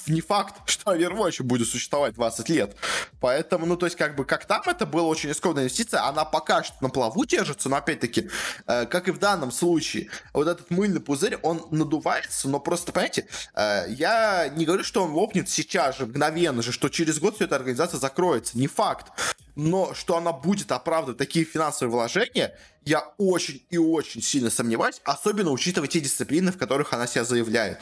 [0.07, 2.77] не факт, что Overwatch будет существовать 20 лет.
[3.21, 6.62] Поэтому, ну, то есть, как бы, как там это было очень рискованная инвестиция, она пока
[6.62, 8.29] что на плаву держится, но, опять-таки,
[8.66, 13.27] э, как и в данном случае, вот этот мыльный пузырь, он надувается, но просто, понимаете,
[13.55, 17.45] э, я не говорю, что он лопнет сейчас же, мгновенно же, что через год все
[17.45, 19.12] эта организация закроется, не факт
[19.56, 25.50] но что она будет оправдывать такие финансовые вложения, я очень и очень сильно сомневаюсь, особенно
[25.50, 27.78] учитывая те дисциплины, в которых она себя заявляет.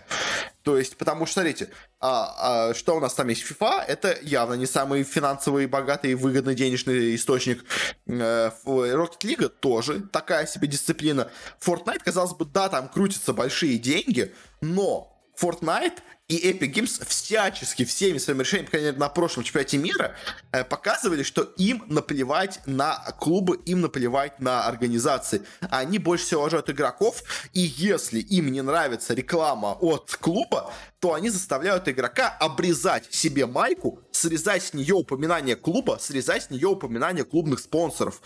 [0.62, 4.54] То есть, потому что, смотрите, а, а, что у нас там есть FIFA, это явно
[4.54, 7.64] не самый финансовый, богатый выгодный денежный источник.
[8.06, 11.30] Э, Rocket League тоже такая себе дисциплина.
[11.60, 15.98] Fortnite, казалось бы, да, там крутятся большие деньги, но Fortnite
[16.28, 20.14] и Epic Games всячески всеми своими решениями, по на прошлом чемпионате мира,
[20.52, 25.42] э, показывали, что им наплевать на клубы, им наплевать на организации.
[25.70, 27.22] Они больше всего уважают игроков,
[27.54, 34.00] и если им не нравится реклама от клуба, то они заставляют игрока обрезать себе майку,
[34.12, 38.20] срезать с нее упоминание клуба, срезать с нее упоминание клубных спонсоров.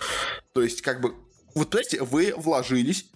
[0.55, 1.14] То есть, как бы,
[1.55, 3.07] вот, понимаете, вы вложились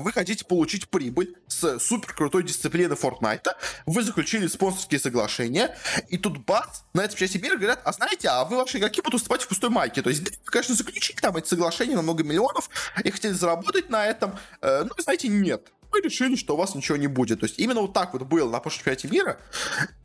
[0.00, 3.48] вы хотите получить прибыль с супер крутой дисциплины Fortnite,
[3.86, 5.76] вы заключили спонсорские соглашения,
[6.08, 9.14] и тут бац, на этом части мира говорят, а знаете, а вы ваши игроки будут
[9.14, 10.02] выступать в пустой майке.
[10.02, 12.68] То есть, конечно, заключили там эти соглашения на много миллионов,
[13.02, 16.96] и хотели заработать на этом, э, но, знаете, нет мы решили, что у вас ничего
[16.96, 17.40] не будет.
[17.40, 19.38] То есть именно вот так вот было на прошлом чемпионате мира.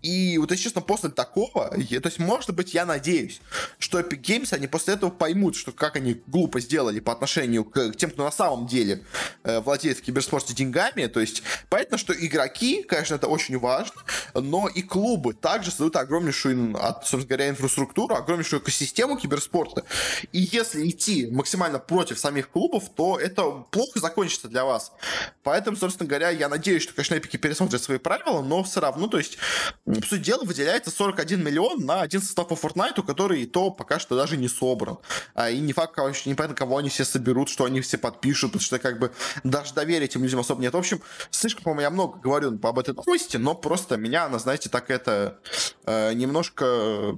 [0.04, 3.42] И вот, если честно, после такого, я, то есть, может быть, я надеюсь,
[3.80, 7.92] что Epic Games, они после этого поймут, что как они глупо сделали по отношению к,
[7.92, 9.04] к тем, кто на самом деле
[9.44, 11.08] э, владеет в киберспорте деньгами.
[11.08, 14.02] То есть, понятно, что игроки, конечно, это очень важно,
[14.36, 19.84] но и клубы также создают огромнейшую, собственно говоря, инфраструктуру, огромнейшую экосистему киберспорта.
[20.32, 24.92] И если идти максимально против самих клубов, то это плохо закончится для вас.
[25.44, 29.18] Поэтому, собственно говоря, я надеюсь, что, конечно, эпики пересмотрят свои правила, но все равно, то
[29.18, 29.38] есть,
[29.86, 34.00] по сути дела, выделяется 41 миллион на один состав по Fortnite, который и то пока
[34.00, 34.98] что даже не собран.
[35.34, 38.62] А, и не факт, кого, непонятно, кого они все соберут, что они все подпишут, потому
[38.62, 39.12] что, как бы,
[39.44, 40.74] даже доверия этим людям особо нет.
[40.74, 44.70] В общем, слишком, по-моему, я много говорю об этой новости, но просто меня она, знаете,
[44.70, 45.40] так это
[45.86, 47.18] э, немножко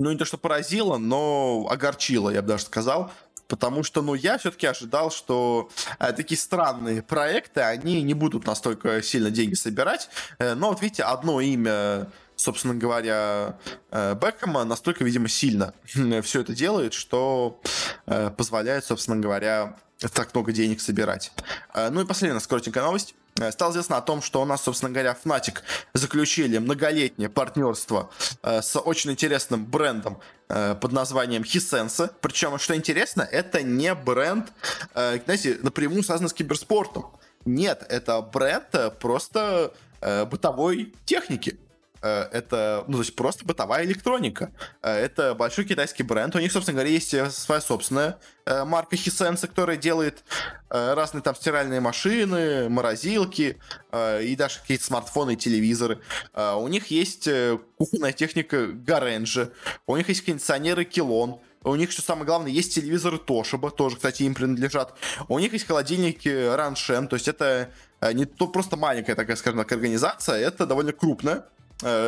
[0.00, 3.12] ну, не то, что поразило, но огорчило, я бы даже сказал.
[3.50, 9.02] Потому что, ну, я все-таки ожидал, что э, такие странные проекты, они не будут настолько
[9.02, 10.08] сильно деньги собирать.
[10.38, 13.58] Э, но вот видите, одно имя собственно говоря,
[13.90, 15.74] э, Бекхэма настолько, видимо, сильно
[16.22, 17.60] все это делает, что
[18.06, 19.76] э, позволяет, собственно говоря,
[20.08, 21.32] так много денег собирать.
[21.74, 23.14] Э, ну и последняя у новость.
[23.38, 25.58] Э, стало известно о том, что у нас, собственно говоря, Fnatic
[25.92, 28.10] заключили многолетнее партнерство
[28.42, 32.12] э, с очень интересным брендом под названием Hisense.
[32.20, 34.52] Причем, что интересно, это не бренд,
[34.92, 37.06] знаете, напрямую связан с киберспортом.
[37.44, 38.64] Нет, это бренд
[38.98, 41.56] просто бытовой техники.
[42.02, 44.52] Э, это, ну, то есть просто бытовая электроника.
[44.82, 46.34] Э, это большой китайский бренд.
[46.34, 48.18] У них, собственно говоря, есть э, своя собственная
[48.64, 50.24] марка Hisense, которая делает
[50.70, 53.60] разные там стиральные машины, морозилки
[53.94, 56.00] и даже какие-то смартфоны и телевизоры.
[56.34, 57.28] У них есть
[57.76, 59.52] кухонная техника Гаренджи.
[59.86, 61.38] У них есть кондиционеры Килон.
[61.62, 64.94] У них, что самое главное, есть телевизоры Тошиба, тоже, кстати, им принадлежат.
[65.28, 67.70] У них есть холодильники Раншен, то есть это
[68.14, 71.44] не то просто маленькая такая, скажем так, организация, это довольно крупная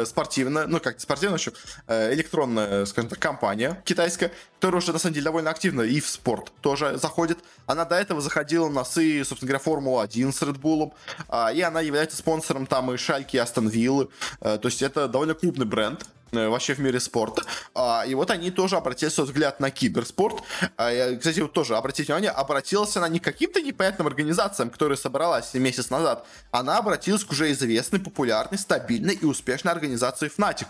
[0.04, 1.52] спортивная, ну как спортивная, еще
[1.86, 6.08] э, электронная, скажем так, компания китайская, которая уже на самом деле довольно активно и в
[6.08, 7.38] спорт тоже заходит.
[7.66, 10.92] Она до этого заходила на сы, собственно говоря, Формула-1 с Red Bull,
[11.28, 14.08] э, и она является спонсором там и Шальки, и Астон Виллы,
[14.40, 17.42] э, то есть это довольно крупный бренд, Э, вообще в мире спорта.
[17.74, 20.42] А, и вот они тоже обратили свой взгляд на киберспорт.
[20.76, 25.54] А, кстати, вот тоже обратите внимание, обратилась она не к каким-то непонятным организациям, которые собралась
[25.54, 26.26] месяц назад.
[26.50, 30.66] Она обратилась к уже известной, популярной, стабильной и успешной организации Fnatic.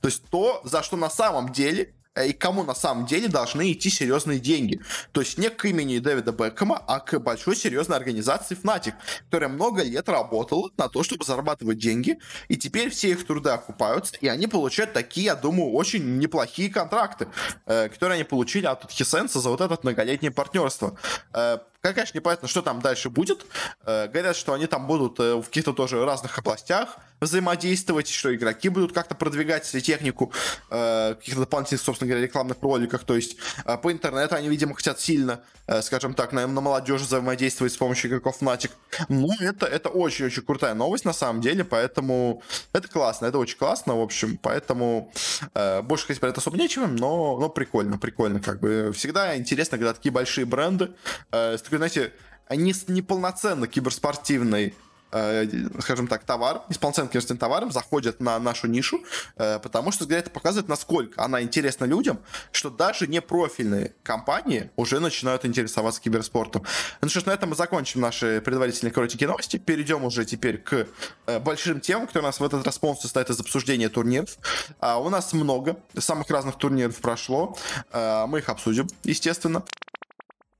[0.00, 3.72] То есть то, за что на самом деле Э, и кому на самом деле должны
[3.72, 4.80] идти серьезные деньги.
[5.12, 9.82] То есть не к имени Дэвида Бекхэма, а к большой серьезной организации Fnatic, которая много
[9.82, 14.46] лет работала на то, чтобы зарабатывать деньги, и теперь все их труды окупаются, и они
[14.46, 17.28] получают такие, я думаю, очень неплохие контракты,
[17.66, 20.96] э, которые они получили от Хисенса за вот это многолетнее партнерство.
[21.32, 21.58] Э,
[21.94, 23.46] конечно, непонятно, что там дальше будет.
[23.84, 29.14] Говорят, что они там будут в каких-то тоже разных областях взаимодействовать, что игроки будут как-то
[29.14, 30.32] продвигать технику
[30.70, 33.04] э, каких-то дополнительных, собственно говоря, рекламных роликах.
[33.04, 37.04] То есть э, по интернету они, видимо, хотят сильно, э, скажем так, на, на молодежи
[37.04, 38.70] взаимодействовать с помощью игроков Fnatic.
[39.08, 43.96] Ну, это, это очень-очень крутая новость на самом деле, поэтому это классно, это очень классно,
[43.96, 45.12] в общем, поэтому
[45.54, 49.78] э, больше сказать про это особо нечего, но, но прикольно, прикольно, как бы всегда интересно,
[49.78, 50.90] когда такие большие бренды,
[51.32, 52.12] э, с такой, знаете,
[52.48, 54.74] они с неполноценно киберспортивной
[55.12, 55.46] э,
[55.80, 59.02] скажем так, товар, неполноценным коммерческим товаром заходят на нашу нишу,
[59.36, 62.18] э, потому что это показывает, насколько она интересна людям,
[62.52, 66.64] что даже не профильные компании уже начинают интересоваться киберспортом.
[67.00, 69.56] Ну что ж, на этом мы закончим наши предварительные коротенькие новости.
[69.56, 70.86] Перейдем уже теперь к
[71.26, 74.36] э, большим темам, которые у нас в этот раз полностью состоят из обсуждения турниров.
[74.80, 77.56] А у нас много самых разных турниров прошло.
[77.92, 79.62] Мы их обсудим, естественно.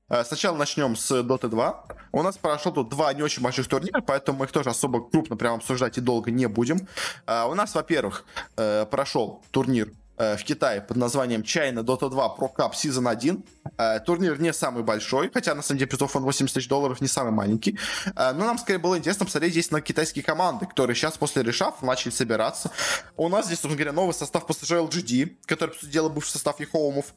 [0.09, 1.85] Э, сначала начнем с Dota 2.
[2.13, 5.35] У нас прошло тут два не очень больших турнира, поэтому мы их тоже особо крупно
[5.35, 6.87] прям обсуждать и долго не будем.
[7.25, 8.23] Э, у нас, во-первых,
[8.55, 13.43] э, прошел турнир в Китае под названием China Dota 2 Pro Cup Season 1.
[13.77, 17.07] Э, турнир не самый большой, хотя на самом деле призов он 80 тысяч долларов, не
[17.07, 17.77] самый маленький.
[18.15, 21.81] Э, но нам скорее было интересно посмотреть здесь на китайские команды, которые сейчас после reshuffle
[21.81, 22.71] начали собираться.
[23.15, 26.59] У нас здесь, собственно говоря, новый состав после LGD, который, по сути дела, бывший состав
[26.59, 27.13] EHOME ов,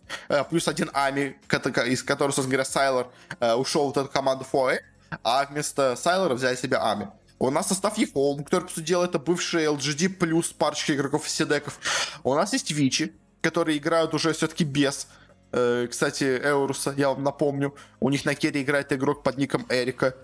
[0.50, 1.38] плюс один Ами,
[1.86, 3.12] из которого, собственно говоря, Сайлор
[3.56, 4.80] ушел в эту команду Фоэ,
[5.24, 7.08] а вместо Сайлора взяли себе Ами.
[7.42, 11.32] У нас состав Ехолм, который, по сути дела, это бывший LGD плюс парочка игроков из
[11.32, 11.78] седеков.
[12.22, 15.08] У нас есть Вичи, которые играют уже все-таки без
[15.52, 17.74] э, кстати, Эуруса, я вам напомню.
[17.98, 20.14] У них на керри играет игрок под ником Эрика.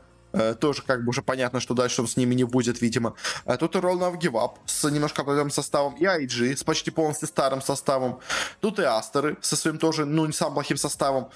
[0.60, 3.14] Тоже как бы уже понятно, что дальше он с ними не будет, видимо.
[3.58, 7.28] Тут и Roll Now Give Up с немножко определенным составом, и IG с почти полностью
[7.28, 8.20] старым составом.
[8.60, 11.30] Тут и Астеры со своим тоже, ну, не самым плохим составом.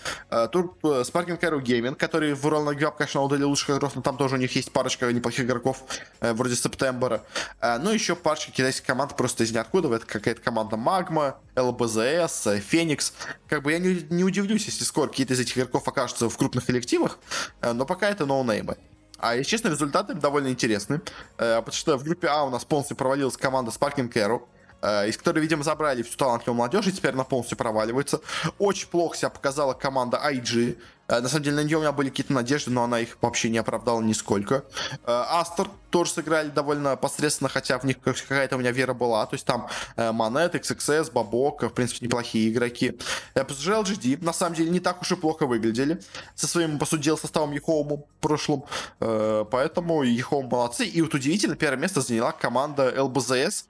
[0.53, 4.03] Тут Sparking Arrow Gaming, который в Roll Now Give Up, конечно, удали лучших игроков, но
[4.03, 5.85] там тоже у них есть парочка неплохих игроков,
[6.21, 7.23] вроде Септембера.
[7.63, 9.95] Ну, еще парочка китайских команд просто из ниоткуда.
[9.95, 13.13] Это какая-то команда Магма, ЛБЗС, Феникс.
[13.49, 16.67] Как бы я не, не удивлюсь, если скоро какие-то из этих игроков окажутся в крупных
[16.67, 17.19] коллективах,
[17.61, 18.77] э, но пока это ноунеймы.
[19.21, 21.03] А, если честно, результаты довольно интересны,
[21.39, 24.43] э, потому что в группе А у нас полностью провалилась команда Sparking Arrow,
[24.83, 28.21] из которой, видимо, забрали всю талантливую молодежь, и теперь она полностью проваливается.
[28.59, 30.77] Очень плохо себя показала команда IG,
[31.11, 33.51] Э, на самом деле на нее у меня были какие-то надежды, но она их вообще
[33.51, 34.65] не оправдала нисколько.
[35.05, 39.27] Э, Aster тоже сыграли довольно посредственно, хотя в них какая-то у меня вера была.
[39.27, 39.67] То есть там
[39.97, 42.97] Monet, XXS, BoBoKa, в принципе, неплохие игроки.
[43.35, 46.01] PSG LGD на самом деле не так уж и плохо выглядели
[46.37, 48.63] со своим, по сути дела, составом EHOME а прошлым.
[49.01, 50.87] Э, поэтому EHOME молодцы.
[50.87, 53.65] И вот удивительно, первое место заняла команда LBZS,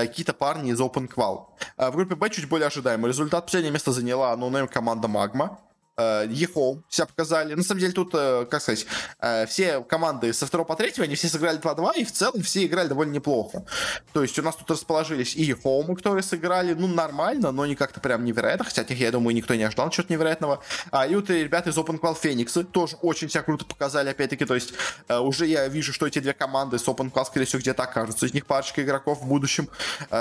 [0.00, 1.46] какие-то парни из Open Qual.
[1.76, 3.46] В группе Б чуть более ожидаемый результат.
[3.46, 5.58] Последнее место заняла no-name команда Magma.
[5.98, 7.54] EHOME себя показали.
[7.54, 8.86] На самом деле тут, э, как сказать,
[9.20, 12.66] э, все команды со второго по третьего, они все сыграли 2-2, и в целом все
[12.66, 13.64] играли довольно неплохо.
[14.12, 17.74] То есть у нас тут расположились и EHOME ы, которые сыграли, ну, нормально, но не
[17.76, 20.62] как-то прям невероятно, хотя от них, я думаю, никто не ожидал чего-то невероятного.
[20.90, 24.10] А, и вот и ребята из Open Qual Phoenix ы тоже очень себя круто показали,
[24.10, 24.74] опять-таки, то есть
[25.08, 28.26] э, уже я вижу, что эти две команды с Open Qual, скорее всего, где-то окажутся.
[28.26, 29.68] Из них парочка игроков в будущем.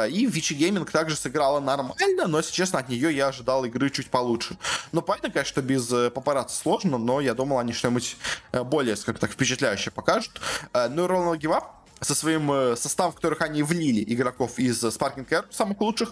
[0.10, 4.10] И Вичи Гейминг также сыграла нормально, но, если честно, от нее я ожидал игры чуть
[4.10, 4.58] получше.
[4.92, 8.16] Но понятно, конечно, без э, папарацци сложно, но я думал, они что-нибудь
[8.54, 10.40] э, более, как так, впечатляющее покажут.
[10.74, 11.62] Э, ну и Ronald Give
[12.02, 16.12] со своим составом, в которых они влили игроков из Sparking Air, самых лучших,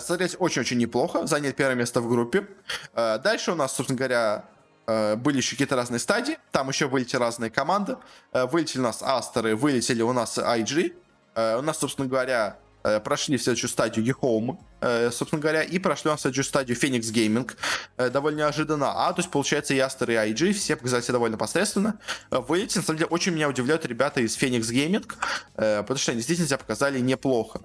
[0.00, 2.46] смотреть очень-очень неплохо, заняли первое место в группе.
[2.94, 4.44] Дальше у нас, собственно говоря,
[4.86, 7.96] были еще какие-то разные стадии, там еще вылетели разные команды,
[8.32, 10.94] вылетели у нас Астеры, вылетели у нас IG,
[11.34, 16.18] у нас, собственно говоря, прошли в следующую стадию E-Home, э, собственно говоря, и прошли на
[16.18, 17.50] следующую стадию Phoenix Gaming,
[17.96, 18.92] э, довольно неожиданно.
[19.06, 21.98] А, то есть, получается, Ястер и IG, все показали себя довольно посредственно.
[22.30, 25.06] Вылетели, на самом деле, очень меня удивляют ребята из Phoenix Gaming,
[25.54, 27.60] потому что они действительно себя показали неплохо.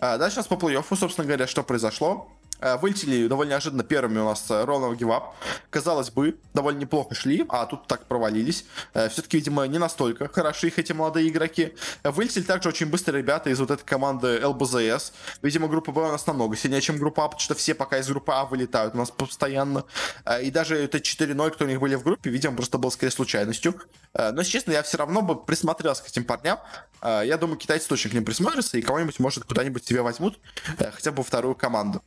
[0.00, 2.30] Дальше у нас по плей-оффу, собственно говоря, что произошло.
[2.62, 5.34] Э, вылетели довольно неожиданно первыми у нас Ронов Гивап.
[5.70, 8.64] Казалось бы, довольно неплохо шли, а тут так провалились.
[8.94, 11.74] Э, Все-таки, видимо, не настолько хороши их эти молодые игроки.
[12.04, 15.12] Вылетели также очень быстро ребята из вот этой команды ЛБЗС.
[15.42, 18.06] Видимо, группа Б у нас намного сильнее, чем группа А, потому что все пока из
[18.08, 19.84] группы А вылетают у нас постоянно.
[20.24, 23.10] Э, и даже это 4-0, кто у них были в группе, видимо, просто был скорее
[23.10, 23.74] случайностью.
[24.14, 26.58] Но, честно, я все равно бы присмотрелся к этим парням.
[27.02, 30.38] Я думаю, китайцы точно к ним присмотрятся, и кого-нибудь, может, куда-нибудь себе возьмут,
[30.78, 32.02] хотя бы вторую команду.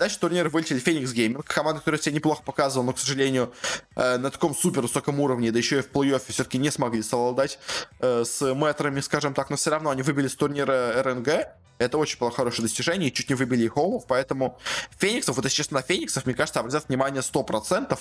[0.00, 3.52] Дальше турнир вылетели Phoenix Gaming, команда, которая себя неплохо показывала, но, к сожалению,
[3.96, 7.58] э, на таком супер высоком уровне, да еще и в плей-оффе все-таки не смогли совладать
[7.98, 11.28] э, с мэтрами, скажем так, но все равно они выбили с турнира RNG,
[11.76, 14.58] это очень было хорошее достижение, и чуть не выбили EHOME ов, поэтому
[14.98, 17.98] Фениксов, вот если честно, на Фениксов, мне кажется, обратят внимание 100%,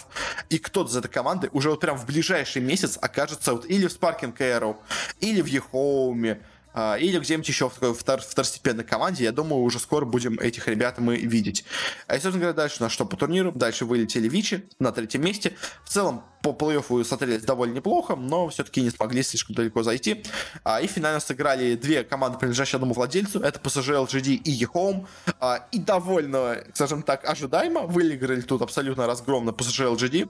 [0.49, 3.91] и кто-то из этой команды уже вот прям в ближайший месяц окажется вот или в
[3.91, 4.77] Sparking Arrow,
[5.19, 9.23] или в EHOME, а, или где-нибудь еще в такой втор второстепенной команде.
[9.23, 11.65] Я думаю, уже скоро будем этих ребят мы видеть.
[12.07, 13.51] А, и, собственно говоря, дальше у нас что по турниру?
[13.53, 15.55] Дальше вылетели Вичи на третьем месте.
[15.83, 20.23] В целом, по плей-оффу смотрелись довольно неплохо, но все-таки не смогли слишком далеко зайти.
[20.63, 23.41] А, и финально сыграли две команды, принадлежащие одному владельцу.
[23.41, 25.05] Это PSG LGD и eHome.
[25.39, 30.29] А, и довольно, скажем так, ожидаемо выиграли тут абсолютно разгромно PSG LGD.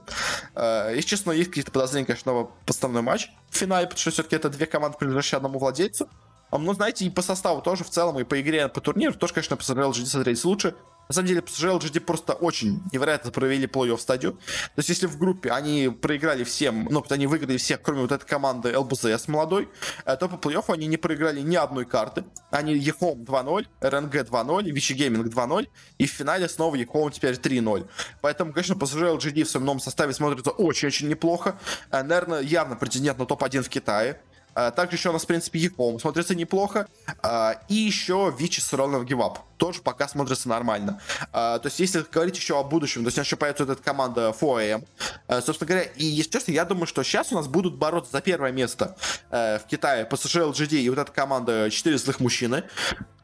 [0.56, 4.36] А, если честно, есть какие-то подозрения, конечно, на подставной матч в финале, потому что все-таки
[4.36, 6.10] это две команды, принадлежащие одному владельцу.
[6.52, 9.56] Ну, знаете, и по составу тоже в целом, и по игре, по турниру тоже, конечно,
[9.56, 10.76] PSG LGD смотреть лучше.
[11.10, 14.34] На самом деле, PSG LGD просто очень невероятно провели плей-офф стадию.
[14.34, 18.28] То есть, если в группе они проиграли всем, ну, они выиграли всех, кроме вот этой
[18.28, 19.70] команды LBZS молодой,
[20.06, 22.26] э, то по плей-оффу они не проиграли ни одной карты.
[22.52, 27.90] Они EHOME 2-0, RNG 2-0, Vichy Gaming 2-0, и в финале снова EHOME теперь 3-0.
[28.22, 31.60] Поэтому, конечно, PSG LGD в своем новом составе смотрится очень-очень неплохо.
[31.90, 34.22] Э, наверное, явно претендент на топ-1 в Китае.
[34.60, 36.88] А, также еще у нас, в принципе, Яком смотрится неплохо.
[37.24, 39.40] А, и еще Вичи с Ронов Гивап.
[39.56, 41.00] Тоже пока смотрится нормально.
[41.32, 44.86] А, то есть, если говорить еще о будущем, то есть, еще появится эта команда 4AM.
[45.30, 48.52] Собственно говоря, и, если честно, я думаю, что сейчас у нас будут бороться за первое
[48.52, 48.98] место
[49.30, 52.66] в Китае PSG, LGD и вот эта команда 4 злых мужчины.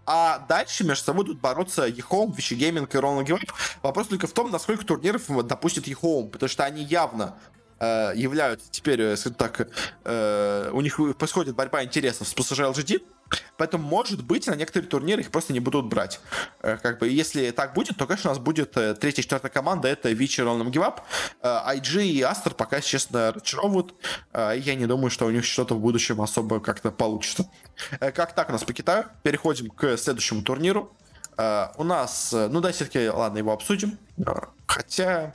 [0.05, 3.53] А дальше между собой будут бороться Ехоум, Вичи Гейминг и Гейминг.
[3.81, 7.35] Вопрос только в том, насколько турниров допустит Ехоум, потому что они явно
[7.79, 9.67] э, являются теперь, э, скажем так,
[10.03, 13.01] э, у них происходит борьба интересов с PSG LGD,
[13.57, 16.19] Поэтому, может быть, на некоторые турниры их просто не будут брать.
[16.61, 20.09] Как бы, если так будет, то, конечно, у нас будет э, третья, четвертая команда, это
[20.11, 21.01] Вичи, Ролном Гивап.
[21.41, 23.95] IG и Астер пока, честно, разочаровывают.
[24.31, 27.49] Я не думаю, что у них что-то в будущем особо как-то получится.
[27.99, 29.05] Как так у нас по Китаю?
[29.23, 30.95] Переходим к следующему турниру.
[31.35, 33.97] У нас, ну да, все-таки, ладно, его обсудим.
[34.67, 35.33] Хотя,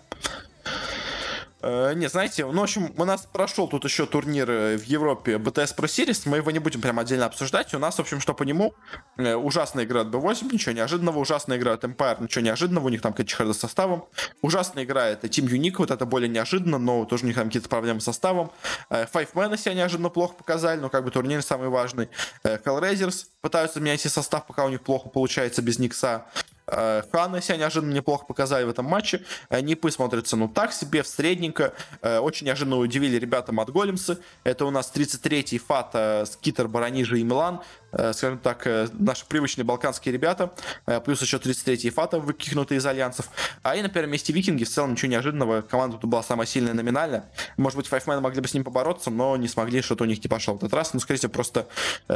[1.62, 5.76] не, знаете, ну, в общем, у нас прошел тут еще турнир э, в Европе BTS
[5.76, 8.44] Pro Series, мы его не будем прям отдельно обсуждать, у нас, в общем, что по
[8.44, 8.74] нему,
[9.18, 13.02] э, ужасная игра от B8, ничего неожиданного, ужасная игра от Empire, ничего неожиданного, у них
[13.02, 14.06] там какие-то чехарды с составом,
[14.40, 17.68] ужасная игра это Team Unique, вот это более неожиданно, но тоже у них там какие-то
[17.68, 18.50] проблемы с составом,
[18.90, 22.08] Five Man себя неожиданно плохо показали, но как бы турнир самый важный,
[22.42, 26.26] Hellraisers пытаются менять себе состав, пока у них плохо получается без Никса,
[26.70, 29.22] Э, Ханы себя неожиданно неплохо показали в этом матче.
[29.50, 31.72] Нипы смотрятся, ну, так себе, в средненько.
[32.02, 34.18] Э, очень неожиданно удивили ребята от Големсы.
[34.44, 37.60] Это у нас 33-й Фата, Скитер, Баранижа и Милан.
[37.92, 40.52] Э, скажем так, наши привычные балканские ребята.
[41.04, 43.28] Плюс еще 33-й Фата, выкинутые из альянсов.
[43.62, 44.64] А и на первом Викинги.
[44.64, 45.62] В целом ничего неожиданного.
[45.62, 47.24] Команда тут была самая сильная номинально.
[47.56, 50.28] Может быть, Файфмен могли бы с ним побороться, но не смогли, что-то у них не
[50.28, 50.94] пошло в этот раз.
[50.94, 51.66] Ну, скорее всего, просто,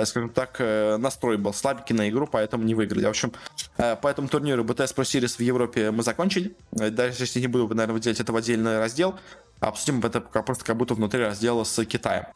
[0.04, 3.04] скажем так, настрой был слабенький на игру, поэтому не выиграли.
[3.06, 3.32] В общем,
[3.76, 6.54] поэтому турнир турниры BTS Pro Series в Европе мы закончили.
[6.70, 9.18] Даже если не буду, наверное, выделять это в отдельный раздел.
[9.60, 12.26] Обсудим это просто как будто внутри раздела с Китаем.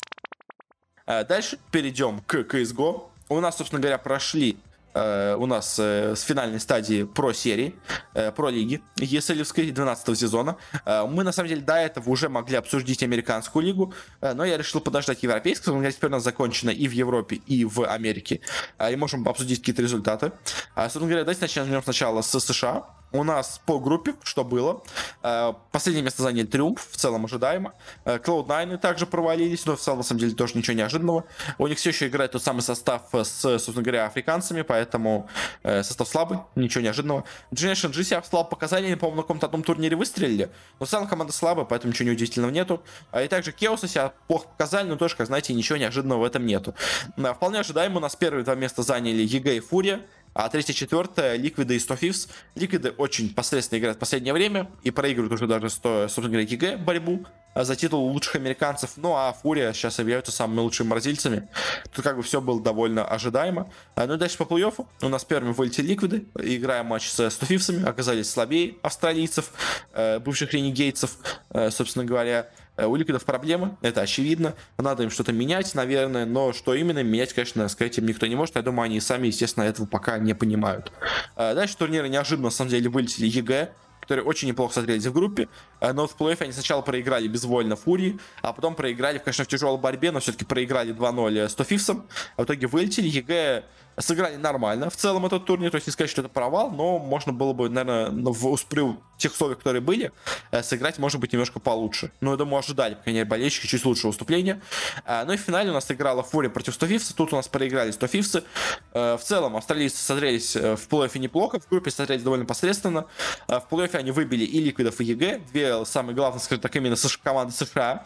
[1.06, 3.08] Э, дальше перейдем к CSGO.
[3.28, 4.56] У нас, собственно говоря, прошли
[4.94, 7.74] э, у нас э, с финальной стадии про серии,
[8.14, 10.56] э, про лиги ESL 12 сезона.
[10.86, 14.56] Э, мы, на самом деле, до этого уже могли обсудить американскую лигу, э, но я
[14.56, 15.76] решил подождать европейскую.
[15.76, 18.40] У меня теперь у нас закончено и в Европе, и в Америке.
[18.78, 20.32] Э, и можем обсудить какие-то результаты.
[20.74, 24.82] Э, собственно говоря, давайте начнем сначала с США у нас по группе, что было.
[25.22, 27.74] Э, последнее место заняли Триумф, в целом ожидаемо.
[28.04, 31.24] Cloud9 также провалились, но в целом, на самом деле, тоже ничего неожиданного.
[31.58, 35.28] У них все еще играет тот самый состав с, собственно говоря, африканцами, поэтому
[35.62, 37.24] э, состав слабый, ничего неожиданного.
[37.52, 41.32] Generation G себя слабо показали, по-моему, на каком-то одном турнире выстрелили, но в целом команда
[41.32, 42.82] слабая, поэтому ничего неудивительного нету.
[43.18, 46.74] И также Chaos себя плохо показали, но тоже, как знаете, ничего неожиданного в этом нету.
[47.16, 50.02] Вполне ожидаемо у нас первые два места заняли EG и FURIA.
[50.38, 52.28] А третье, четвертое, Liquid ы и 100 Thieves.
[52.54, 56.46] Liquid ы очень посредственно играют в последнее время и проигрывают уже даже 100, собственно говоря,
[56.48, 57.26] EG борьбу
[57.56, 58.92] за титул лучших американцев.
[58.94, 61.48] Ну а FURIA сейчас являются самыми лучшими бразильцами.
[61.92, 63.68] Тут как бы все было довольно ожидаемо.
[63.96, 64.86] А, ну и дальше по плей-оффу.
[65.02, 66.26] У нас первыми вылетели Liquid ы.
[66.38, 67.84] Играем матч с 100 Thieves 'ами.
[67.84, 69.50] Оказались слабее австралийцев,
[69.92, 71.16] э, бывших ренегейцев,
[71.50, 72.48] э, собственно говоря.
[72.78, 74.54] Э, у Liquid ов проблемы, это очевидно.
[74.78, 78.54] Надо им что-то менять, наверное, но что именно менять, конечно, сказать им никто не может.
[78.54, 80.92] Я думаю, они сами, естественно, этого пока не понимают.
[81.36, 85.48] Э, дальше турниры неожиданно, на самом деле, вылетели EG которые очень неплохо смотрелись в группе.
[85.80, 89.78] Э, но в плей они сначала проиграли безвольно Фурии, а потом проиграли, конечно, в тяжелой
[89.78, 92.06] борьбе, но все-таки проиграли 2-0 100 Thieves ом.
[92.36, 93.06] А в итоге вылетели.
[93.06, 93.64] EG
[93.98, 97.32] сыграли нормально в целом этот турнир, то есть не сказать, что это провал, но можно
[97.32, 100.12] было бы, наверное, в, при тех условиях, которые были,
[100.50, 102.12] э, сыграть, может быть, немножко получше.
[102.20, 104.60] Но я думаю, ожидали, по крайней мере, болельщики чуть лучше выступления.
[105.04, 107.36] Э, ну и в финале у нас играла FURIA против 100 Thieves а, тут у
[107.36, 108.44] нас проиграли 100 Thieves ы.
[108.92, 113.06] Э, в целом, австралийцы смотрелись в плей-оффе неплохо, в группе смотрелись довольно посредственно.
[113.46, 116.96] В плей-оффе они выбили и Liquid ов, и EG, две самые главные, скажем так, именно
[117.22, 118.04] команды США.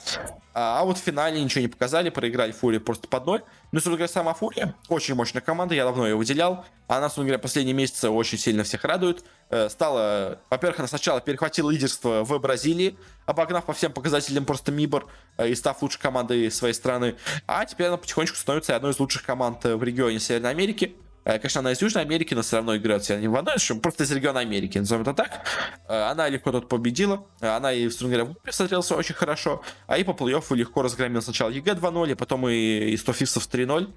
[0.55, 3.43] А вот в финале ничего не показали, проиграли FURIA просто под ноль.
[3.72, 6.66] Ну, собственно говоря, сама FURIA, очень мощная команда, я давно ее выделял.
[6.88, 9.24] Она, собственно говоря, последние месяцы очень сильно всех радует.
[9.48, 15.09] Э, стала, во-первых, она сначала перехватила лидерство в Бразилии, обогнав по всем показателям просто MIBR
[15.38, 17.16] э, и став лучшей командой своей страны.
[17.46, 20.94] А теперь она потихонечку становится одной из лучших команд в регионе Северной Америки.
[21.24, 24.04] Э, конечно, она из Южной Америки, но все равно играет себя не в одной, просто
[24.04, 25.46] из региона Америки, назовем это так.
[25.88, 30.54] Э, она легко тут победила, она и, в смотрелась очень хорошо, а и по плей-оффу
[30.54, 33.92] легко разгромила сначала EG 2-0, а потом и, и 100 Thieves ов 3-0.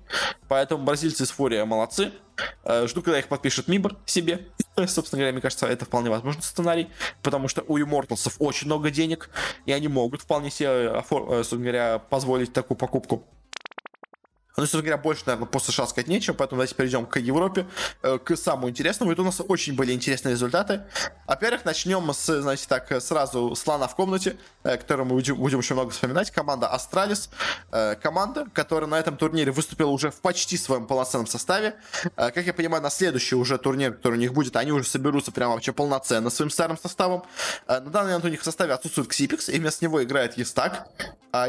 [0.48, 2.12] Поэтому бразильцы из FURIA молодцы.
[2.64, 4.48] Э, жду, когда их подпишет MIBR себе.
[4.88, 6.90] Собственно говоря, мне кажется, это вполне возможный сценарий,
[7.24, 9.30] потому что у Immortals ов очень много денег,
[9.66, 13.26] и они могут вполне себе, собственно говоря, позволить такую покупку.
[14.58, 17.68] Ну, собственно говоря, больше, наверное, по США сказать нечего, поэтому давайте перейдем к Европе,
[18.04, 19.12] э, к самому интересному.
[19.12, 20.84] И тут у нас очень были интересные результаты.
[21.28, 25.90] Во-первых, начнем с, знаете, так, сразу слона в комнате, э, которую мы будем, еще много
[25.90, 26.32] вспоминать.
[26.32, 27.30] Команда Astralis.
[27.72, 31.76] Э, команда, которая на этом турнире выступила уже в почти своем полноценном составе.
[32.16, 35.54] Как я понимаю, на следующий уже турнир, который у них будет, они уже соберутся прямо
[35.54, 37.24] вообще полноценно своим старым составом.
[37.68, 40.88] На данный момент у них в составе отсутствует Ксипикс, и вместо него играет Естак.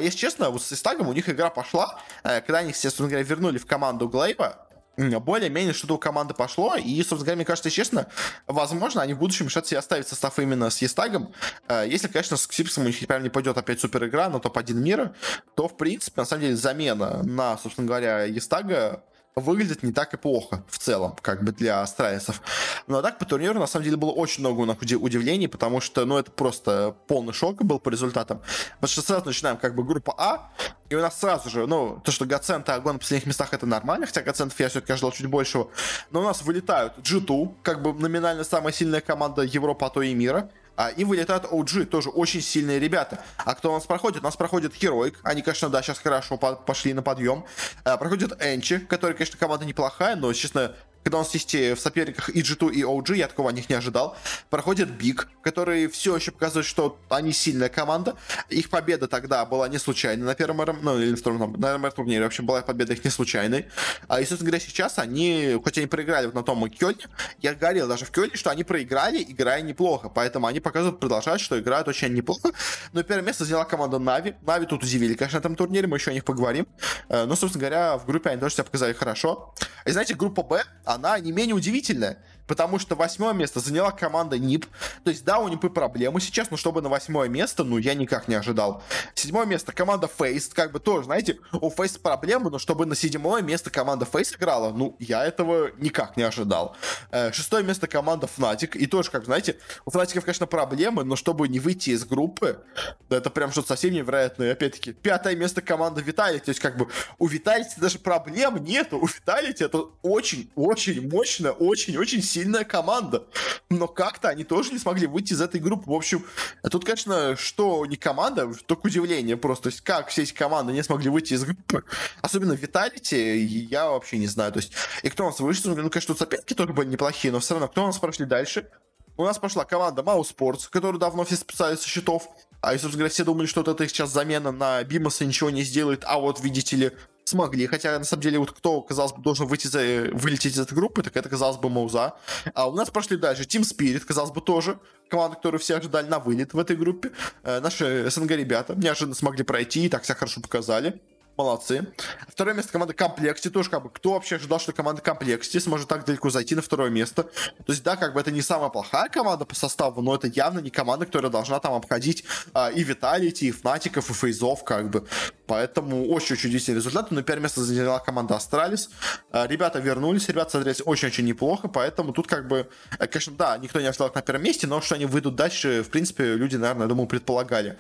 [0.01, 3.59] Если честно, вот с Естагом у них игра пошла, когда они все собственно говоря, вернули
[3.59, 4.67] в команду Глейба,
[4.97, 8.07] более-менее что-то у команды пошло, и, собственно говоря, мне кажется, честно,
[8.47, 11.35] возможно, они в будущем решат себе оставить состав именно с Естагом.
[11.69, 14.73] Э, если, конечно, с Ксипсом у них прям не пойдет опять супер игра на топ-1
[14.73, 15.15] мира,
[15.55, 19.05] то, в принципе, на самом деле, замена на, собственно говоря, Естага
[19.37, 22.41] выглядит не так и плохо в целом, как бы для астралисов.
[22.87, 26.07] Но так по турниру, на самом деле, было очень много у нас удивлений, потому что,
[26.07, 28.41] ну, это просто полный шок был по результатам.
[28.77, 30.51] Потому что сразу начинаем как бы группа А,
[30.89, 33.67] и у нас сразу же, ну, то, что Гацент и Огон на последних местах, это
[33.67, 35.69] нормально, хотя Гацентов я все-таки ожидал чуть большего.
[36.11, 40.15] Но у нас вылетают G2, как бы номинально самая сильная команда Европы, а то и
[40.15, 40.51] мира.
[40.77, 43.25] А, и вылетают OG, тоже очень сильные ребята.
[43.39, 44.21] А кто у нас проходит?
[44.21, 45.17] У нас проходит Heroic.
[45.23, 47.45] Они, конечно, да, сейчас хорошо пошли на подъем.
[47.85, 50.75] А, проходит Энчи, который, конечно, команда неплохая, но, честно,
[51.07, 53.77] когда у нас есть в соперниках и G2, и OG, я такого от них не
[53.77, 54.17] ожидал.
[54.51, 58.17] Проходит Big, который все еще показывает, что они сильная команда.
[58.49, 61.93] Их победа тогда была не случайной на первом РМ, ну или на втором, на РМР
[61.93, 62.25] турнире.
[62.25, 63.67] В общем, была победа их не случайной.
[64.09, 67.07] А, и, собственно говоря, сейчас они, хоть они проиграли вот на том Кёльне,
[67.41, 70.09] я говорил даже в Кёльне, что они проиграли, играя неплохо.
[70.09, 72.51] Поэтому они показывают, продолжают, что играют очень неплохо.
[72.93, 74.35] Но первое место заняла команда Na’Vi.
[74.43, 76.67] Na’Vi тут удивили, конечно, на этом турнире, мы еще о них поговорим.
[77.09, 79.55] Э, но, собственно говоря, в группе они тоже себя показали хорошо.
[79.85, 80.65] И знаете, группа Б,
[80.97, 84.67] она не менее удивительная потому что восьмое место заняла команда NiP.
[85.05, 87.95] То есть, да, у NiP ы проблемы сейчас, но чтобы на восьмое место, ну, я
[87.95, 88.83] никак не ожидал.
[89.15, 93.43] Седьмое место команда FaZe, как бы тоже, знаете, у FaZe проблемы, но чтобы на седьмое
[93.43, 96.77] место команда FaZe играла, ну, я этого никак не ожидал.
[97.11, 101.49] Э, шестое место команда Fnatic, и тоже, как знаете, у Фнатиков, конечно, проблемы, но чтобы
[101.49, 102.63] не выйти из группы,
[103.09, 104.53] это прям что-то совсем невероятное.
[104.53, 106.89] Опять-таки, пятое место команда Виталий, то есть, как бы,
[107.19, 113.25] у Виталити даже проблем нету, у Виталити это очень-очень мощно, очень-очень сильная команда.
[113.71, 115.91] Но как-то они тоже не смогли выйти из этой группы.
[115.91, 116.25] В общем,
[116.71, 119.65] тут, конечно, что не команда, только удивление просто.
[119.65, 121.83] То есть, как все эти команды не смогли выйти из группы.
[122.21, 123.39] Особенно Виталити,
[123.71, 124.53] я вообще не знаю.
[124.53, 124.73] То есть,
[125.03, 125.75] и кто у нас вышел?
[125.75, 128.69] Ну, конечно, тут соперники тоже были неплохие, но все равно, кто у нас прошли дальше?
[129.17, 132.29] У нас пошла команда Sports, которую давно все списали со счетов.
[132.61, 135.63] А и, собственно говоря, все думали, что вот это сейчас замена на Бимаса ничего не
[135.63, 136.03] сделает.
[136.05, 136.93] А вот, видите ли,
[137.29, 139.81] смогли, хотя на самом деле вот кто, казалось бы, должен выйти за,
[140.13, 142.15] вылететь из этой группы, так это, казалось бы, Мауза.
[142.55, 146.21] А у нас прошли дальше Team Spirit, казалось бы, тоже команда, которую все ожидали на
[146.21, 147.11] вылет в этой группе.
[147.43, 151.01] Э, наши СНГ ребята неожиданно смогли пройти и так себя хорошо показали.
[151.37, 151.87] Молодцы.
[152.29, 153.51] Второе место команда Complexity.
[153.51, 156.89] Тоже как бы, кто вообще ожидал, что команда Complexity сможет так далеко зайти на второе
[156.89, 157.25] место.
[157.25, 160.61] То есть, да, как бы это не самая плохая команда по составу, но это явно
[160.61, 162.25] не команда, которая должна там обходить
[162.55, 165.07] а, и Vitality, и Fnatic ов, и FaZe ов, как бы.
[165.47, 167.11] Поэтому очень-очень удивительный результат.
[167.11, 168.89] Но первое место заняла команда Astralis.
[169.31, 173.79] А, ребята вернулись, ребята смотрелись очень-очень неплохо, поэтому тут как бы, э, конечно, да, никто
[173.81, 176.89] не ожидал на первом месте, но что они выйдут дальше, в принципе, люди, наверное, я
[176.89, 177.77] думаю, предполагали.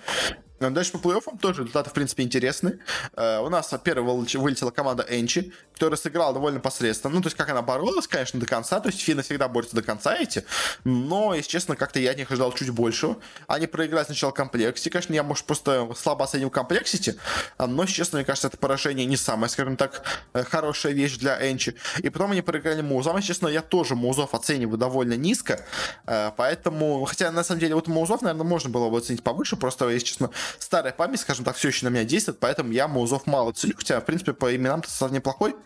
[0.58, 2.78] Дальше по плей-оффам тоже результаты, в принципе, интересны.
[3.12, 7.14] Э, у нас первой вылетела команда ENCE, которая сыграла довольно посредственно.
[7.14, 8.80] Ну, то есть, как она боролась, конечно, до конца.
[8.80, 10.44] То есть, Финны всегда борются до конца эти.
[10.84, 13.16] Но, если честно, как-то я от них ожидал чуть больше.
[13.46, 14.88] Они проиграли сначала Complexity.
[14.88, 17.16] Конечно, я, может, просто слабо оценил Complexity.
[17.58, 20.02] Но, честно, мне кажется, это поражение не самое, скажем так,
[20.32, 21.74] э, хорошая вещь для ENCE.
[21.98, 23.20] И потом они проиграли Музам.
[23.20, 25.60] Честно, я тоже Музов оцениваю довольно низко.
[26.06, 29.56] Uh, поэтому, хотя, на самом деле, вот Музов, наверное, можно было бы оценить повыше.
[29.56, 33.26] Просто, если честно, старая память, скажем так, все еще на меня действует, поэтому я Маузов
[33.26, 35.56] мало ценю, хотя, в принципе, по именам-то состав неплохой,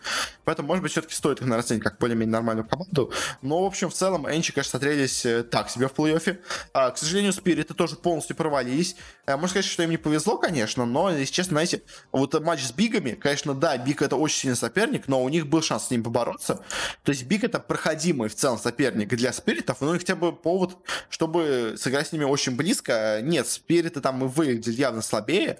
[0.43, 3.11] поэтому, может быть, все-таки стоит их, оценить как более-менее нормальную команду,
[3.41, 6.39] но, в общем, в целом, Энчи, конечно, смотрелись э, так себе в плей-оффе.
[6.73, 8.95] А, к сожалению, Спириты тоже полностью провалились.
[9.25, 12.71] А, можно сказать, что им не повезло, конечно, но, если честно, знаете, вот матч с
[12.71, 16.03] Бигами, конечно, да, Биг это очень сильный соперник, но у них был шанс с ним
[16.03, 16.61] побороться.
[17.03, 20.77] То есть BIG это проходимый в целом соперник для Spirit ов, но хотя бы повод,
[21.09, 23.19] чтобы сыграть с ними очень близко.
[23.21, 25.59] Нет, Spirit ы там и выглядели явно слабее.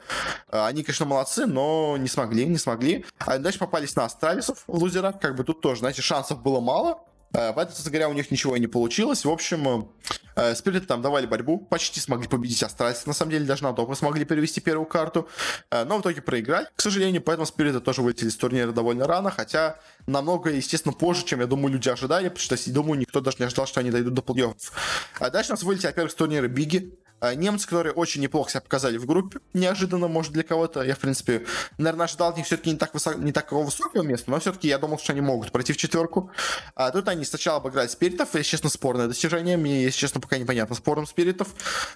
[0.50, 3.06] А, они, конечно, молодцы, но не смогли, не смогли.
[3.20, 5.20] А дальше попались на Astralis ов в лузерах.
[5.20, 7.00] Как бы тут тоже, знаете, шансов было мало.
[7.34, 9.24] А, поэтому, кстати говоря, у них ничего не получилось.
[9.24, 9.90] В общем,
[10.36, 13.06] э, Spirit ы там давали борьбу, почти смогли победить Astralis.
[13.06, 15.30] На самом деле, даже на доп смогли перевести первую карту.
[15.70, 17.22] Э, но в итоге проиграли, к сожалению.
[17.22, 19.32] Поэтому Spirit ы тоже вылетели с турнира довольно рано.
[19.32, 22.28] Хотя намного, естественно, позже, чем, я думаю, люди ожидали.
[22.28, 24.72] Потому что, я думаю, никто даже не ожидал, что они дойдут до плей-офф.
[25.20, 26.98] А дальше у нас вылетели, во-первых, с турнира Биги.
[27.22, 30.82] А, немцы, которые очень неплохо себя показали в группе, неожиданно, может, для кого-то.
[30.82, 31.46] Я, в принципе,
[31.78, 34.80] наверное, ожидал от них все-таки не, так высоко, не такого высокого места, но все-таки я
[34.80, 36.32] думал, что они могут пройти в четверку.
[36.76, 39.56] А тут они сначала обыграли спиритов, если честно, спорное достижение.
[39.56, 41.50] Мне, если честно, пока непонятно спором спиритов.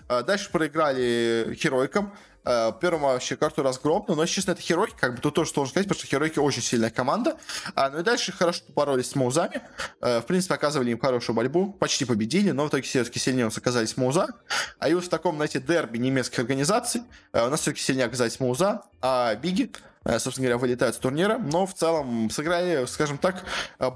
[0.08, 2.14] А дальше проиграли Херойкам.
[2.46, 5.88] Э, первым вообще карту разгромную, но, честно, это Херойки, как бы тут тоже должен сказать,
[5.88, 7.38] потому что Херойки очень сильная команда.
[7.74, 9.62] А, ну и дальше хорошо боролись с Маузами.
[10.00, 13.48] А, в принципе, оказывали им хорошую борьбу, почти победили, но в итоге все-таки сильнее у
[13.48, 14.28] нас оказались Мауза.
[14.78, 18.40] А и вот в таком, знаете, дерби немецких организаций а, у нас все-таки сильнее оказались
[18.40, 23.44] Мауза, а Биги э, собственно говоря, вылетают с турнира, но в целом сыграли, скажем так,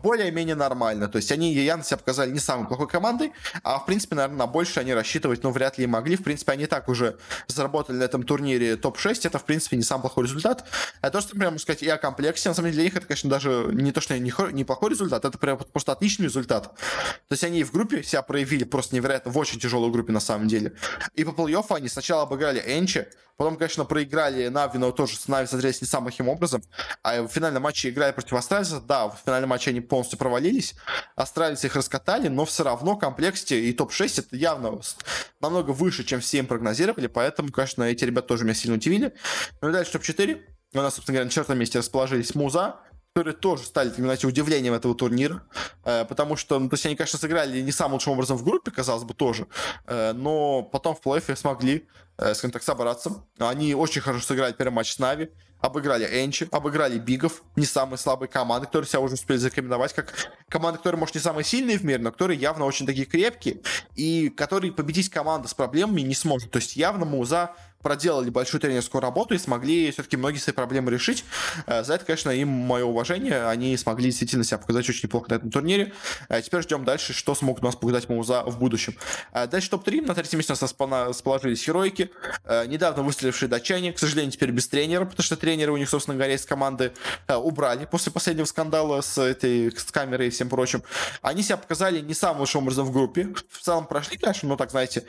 [0.03, 1.07] более-менее нормально.
[1.07, 3.31] То есть они явно себя показали не самой плохой командой,
[3.63, 6.15] а в принципе, наверное, на больше они рассчитывать, ну, вряд ли могли.
[6.15, 10.01] В принципе, они так уже заработали на этом турнире топ-6, это, в принципе, не самый
[10.01, 10.65] плохой результат.
[11.01, 13.05] А то, что, прям, можно сказать, и о комплексе, на самом деле, для них это,
[13.05, 16.73] конечно, даже не то, что не, плохой результат, это прям просто отличный результат.
[17.27, 20.47] То есть они в группе себя проявили просто невероятно в очень тяжелой группе на самом
[20.47, 20.73] деле.
[21.13, 23.07] И по плей они сначала обыграли Энчи,
[23.39, 26.61] потом, конечно, проиграли Нави, но тоже с Нави смотрелись не самым плохим образом.
[27.03, 30.75] А в финальном матче играли против Астралиса, да, в финальном матче они полностью провалились.
[31.15, 34.81] Астралисы их раскатали, но все равно комплекте и топ-6 это явно
[35.39, 39.13] намного выше, чем все им прогнозировали, поэтому, конечно, эти ребята тоже меня сильно удивили.
[39.61, 40.41] Ну и дальше топ-4.
[40.73, 42.75] У нас, собственно говоря, на четвертом месте расположились Муза,
[43.19, 45.43] которые тоже стали, знаете, удивлением этого турнира,
[45.83, 48.71] э, потому что, ну, то есть они, конечно, сыграли не самым лучшим образом в группе,
[48.71, 49.47] казалось бы, тоже,
[49.87, 51.85] э, но потом в плей-оффе смогли,
[52.17, 53.25] э, скажем так, собраться.
[53.37, 58.29] Они очень хорошо сыграли первый матч с Нави, обыграли Энчи, обыграли Бигов, не самые слабые
[58.29, 60.13] команды, которые себя уже успели зарекомендовать как
[60.47, 63.59] команды, которые, может, не самые сильные в мире, но которые явно очень такие крепкие,
[63.95, 66.51] и которые победить команду с проблемами не сможет.
[66.51, 67.51] То есть явно Муза
[67.81, 71.23] проделали большую тренерскую работу и смогли все-таки многие свои проблемы решить.
[71.65, 73.45] Э, за это, конечно, им мое уважение.
[73.45, 75.93] Они смогли действительно себя показать очень неплохо на этом турнире.
[76.27, 78.95] Э, теперь ждем дальше, что смогут у нас показать Мауза в будущем.
[79.31, 80.01] Э, дальше топ-3.
[80.01, 82.11] На третьем месте у нас расположились Херойки.
[82.67, 83.93] Недавно выстрелившие датчане.
[83.93, 86.93] К сожалению, теперь без тренера, потому что тренеры у них, собственно говоря, из команды
[87.27, 90.83] убрали после последнего скандала с этой с камерой и всем прочим.
[91.21, 93.33] Они себя показали не самым лучшим образом в группе.
[93.49, 95.05] В целом прошли, конечно, но так, знаете,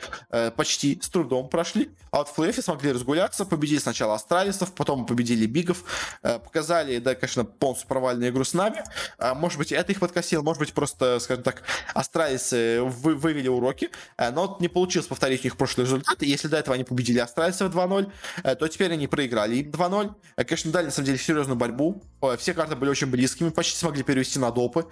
[0.55, 1.89] почти с трудом прошли.
[2.11, 5.83] А вот в смогли разгуляться, победили сначала Астралисов, потом победили Бигов,
[6.23, 8.83] э, показали, да, конечно, полностью провальную игру с нами.
[9.17, 13.89] А, может быть, это их подкосило, может быть, просто, скажем так, Астралисы вы, вывели уроки,
[14.17, 16.21] э, но не получилось повторить у них прошлый результат.
[16.21, 18.11] Если до этого они победили Астралисов 2-0,
[18.43, 20.15] э, то теперь они проиграли им 2-0.
[20.35, 22.03] Конечно, дали, на самом деле, серьезную борьбу.
[22.37, 24.85] Все карты были очень близкими, почти смогли перевести на допы.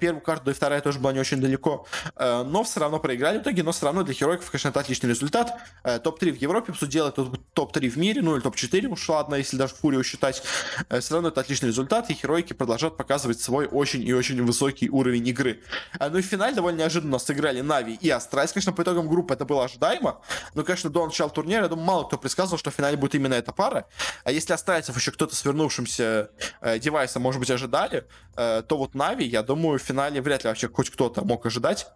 [0.00, 1.86] Первую карту, да и вторая тоже была не очень далеко.
[2.18, 5.10] Но все равно проиграли в итоге, но все равно для Heroic ов, конечно, это отличный
[5.10, 5.58] результат.
[5.84, 6.78] Топ-3 в Европе, по
[7.12, 10.42] делать топ-3 в мире, ну или топ-4 уж ладно, если даже Фурию считать.
[10.88, 14.42] Э, Все равно это отличный результат, и Heroic и продолжают показывать свой очень и очень
[14.44, 15.60] высокий уровень игры.
[15.98, 18.52] А, ну и в финале довольно неожиданно сыграли Na’Vi и Astralis.
[18.52, 20.20] Конечно, по итогам группы это было ожидаемо,
[20.54, 23.34] но, конечно, до начала турнира, я думаю, мало кто предсказывал, что в финале будет именно
[23.34, 23.86] эта пара.
[24.24, 26.30] А если Astralis ов еще кто-то с вернувшимся
[26.60, 28.06] э, Device ом, может быть, ожидали,
[28.36, 31.86] э, то вот Нави, я думаю, в финале вряд ли вообще хоть кто-то мог ожидать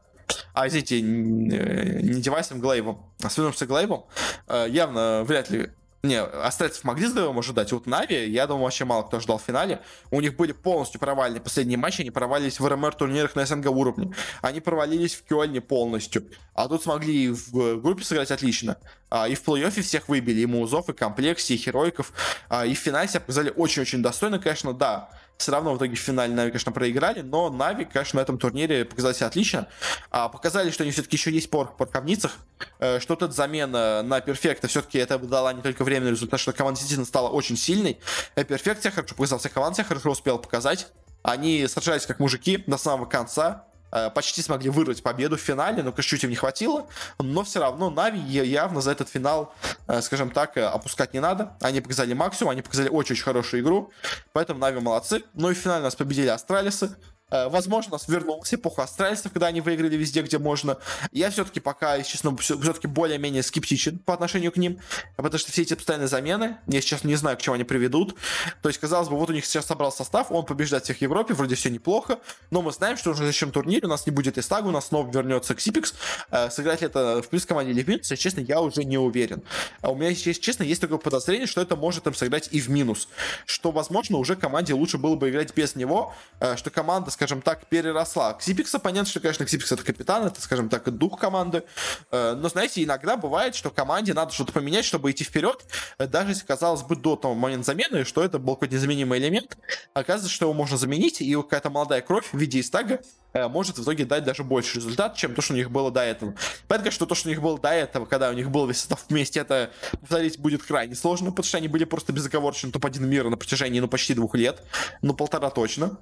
[0.52, 4.06] а извините, не девайсом Глейвом, а с Windows Глейвом,
[4.48, 5.70] э, явно вряд ли
[6.04, 7.72] не, Астральцев могли здоровым ожидать.
[7.72, 9.80] Вот Нави, я думаю, вообще мало кто ждал в финале.
[10.10, 12.02] У них были полностью провальные последние матчи.
[12.02, 14.12] Они провалились в РМР турнирах на СНГ уровне.
[14.42, 16.28] Они провалились в Кёльне полностью.
[16.52, 18.76] А тут смогли в группе сыграть отлично.
[19.08, 20.40] А, и в плей-оффе всех выбили.
[20.40, 22.12] И Музов, и Комплексе, и Херойков.
[22.50, 24.38] А, и в финале себя показали очень-очень достойно.
[24.38, 28.22] Конечно, да, все равно в итоге в финале Нави, конечно, проиграли, но Нави, конечно, на
[28.22, 29.68] этом турнире показали себя отлично.
[30.10, 32.32] А, показали, что они все-таки еще есть порох в порковницах,
[32.78, 36.78] э, что тут замена на перфекта все-таки это дала не только временный результат, что команда
[36.78, 37.98] действительно стала очень сильной.
[38.36, 40.88] Э, перфект себя хорошо показал, вся команда себя хорошо успела показать.
[41.22, 43.64] Они сражались как мужики до самого конца.
[43.94, 46.88] Э, почти смогли вырвать победу в финале, но чуть-чуть им не хватило.
[47.20, 49.54] Но все равно Нави явно за этот финал,
[49.86, 51.56] э, скажем так, э, опускать не надо.
[51.60, 53.92] Они показали максимум, они показали очень-очень хорошую игру.
[54.32, 55.22] Поэтому Нави молодцы.
[55.34, 56.96] Ну и в финале нас победили Астралисы.
[57.30, 60.78] Э, возможно, нас вернулась эпоха астральцев, когда они выиграли везде, где можно.
[61.12, 64.78] Я все-таки пока, если честно, все-таки более-менее скептичен по отношению к ним,
[65.16, 68.14] потому что все эти постоянные замены, я сейчас не знаю, к чему они приведут.
[68.62, 71.34] То есть, казалось бы, вот у них сейчас собрал состав, он побеждает всех в Европе,
[71.34, 72.18] вроде все неплохо,
[72.50, 75.10] но мы знаем, что уже следующем турнире у нас не будет Истагу, у нас снова
[75.10, 75.94] вернется Ксипикс.
[76.30, 78.98] Э, сыграть ли это в плюс команде или в минус, если честно, я уже не
[78.98, 79.42] уверен.
[79.80, 82.68] А у меня, если честно, есть такое подозрение, что это может им сыграть и в
[82.68, 83.08] минус.
[83.46, 87.66] Что, возможно, уже команде лучше было бы играть без него, э, что команда, скажем так,
[87.66, 88.34] переросла.
[88.34, 91.62] Ксипикса, понятно, что, конечно, Ксипикс это капитан, это, скажем так, дух команды.
[92.10, 95.64] Э, но, знаете, иногда бывает, что команде надо что-то поменять, чтобы идти вперед,
[95.98, 99.56] э, даже если, казалось бы, до того момента замены, что это был какой-то незаменимый элемент,
[99.94, 103.00] оказывается, что его можно заменить, и какая-то молодая кровь в виде истага
[103.34, 106.00] Э, может в итоге дать даже больше результат, чем то, что у них было до
[106.00, 106.34] этого.
[106.68, 109.04] Понятно, что то, что у них было до этого, когда у них был весь состав
[109.08, 113.36] вместе, это повторить будет крайне сложно, потому что они были просто безоговорочно топ-1 мира на
[113.36, 114.62] протяжении, ну, почти двух лет,
[115.02, 115.98] ну, полтора точно.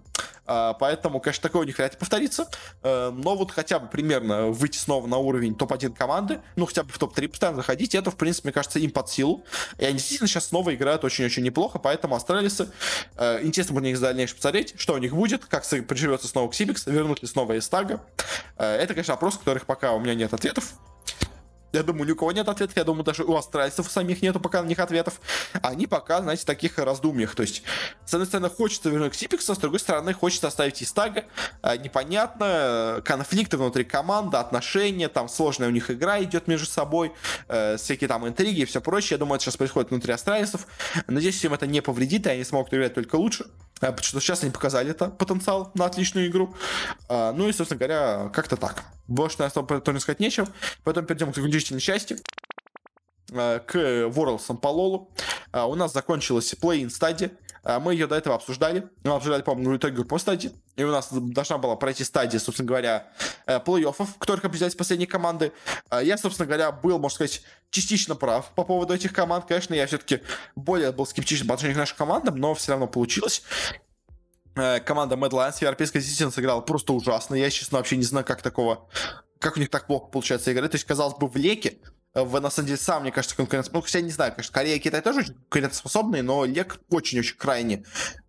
[0.47, 2.49] А, поэтому, конечно, такое у них вряд ли повторится.
[2.83, 6.93] А, но вот хотя бы примерно выйти снова на уровень топ-1 команды, ну, хотя бы
[6.93, 9.45] в топ-3 постоянно заходить, это, в принципе, мне кажется, им под силу.
[9.79, 12.69] И они действительно сейчас снова играют очень-очень неплохо, поэтому Астралисы,
[13.17, 16.87] а, интересно будет на них дальнейшее посмотреть, что у них будет, как приживется снова Ксибикс,
[16.87, 18.03] вернут ли снова Эстага.
[18.57, 20.75] Это, конечно, вопрос, которых пока у меня нет ответов.
[21.73, 24.63] Я думаю, ни у кого нет ответов, я думаю, даже у австралийцев самих нету пока
[24.63, 25.21] на них ответов.
[25.63, 27.35] Они пока, знаете, таких раздумьях.
[27.35, 27.63] То есть,
[28.05, 31.25] с одной стороны, хочется вернуть Сипикса, с другой стороны, хочется оставить Истага.
[31.63, 37.13] А, непонятно, конфликты внутри команды, отношения, там сложная у них игра идет между собой,
[37.49, 39.13] э, всякие там интриги и все прочее.
[39.13, 40.67] Я думаю, это сейчас происходит внутри австралийцев.
[41.07, 43.47] Надеюсь, им это не повредит, и они смогут играть только лучше.
[43.83, 46.55] Э, потому что сейчас они показали это потенциал на отличную игру.
[47.09, 48.85] А, ну и, собственно говоря, как-то так.
[49.09, 50.49] Больше на этом тоже сказать нечего.
[50.85, 52.17] Потом перейдем к заключительной части
[53.33, 55.13] э, к Worlds по Лолу.
[55.53, 57.33] Э, у нас закончилась play-in стадия.
[57.65, 58.89] Мы ее до этого обсуждали.
[59.05, 60.53] Мы обсуждали, по-моему, итоги групповой стадии.
[60.77, 63.13] И у нас должна была пройти стадия, собственно говоря,
[63.47, 65.53] плей-оффов, в которых определялись последние команды.
[66.03, 69.45] Я, собственно говоря, был, можно сказать, частично прав по поводу этих команд.
[69.47, 70.23] Конечно, я все-таки
[70.57, 73.45] более был скептичен по отношению к нашим командам, но все равно получилось.
[74.55, 77.35] Э, команда Mad Lions в европейской системе сыграла просто ужасно.
[77.35, 78.89] Я, честно, вообще не знаю, как такого...
[79.39, 80.71] Как у них так плохо получается играть.
[80.71, 83.71] То есть, казалось бы, в Леке, э, в, на самом деле, сам, мне кажется, конкурент...
[83.73, 87.85] Ну, я не знаю, конечно, Корея и Китай тоже очень конкурентоспособные, но Лек очень-очень крайне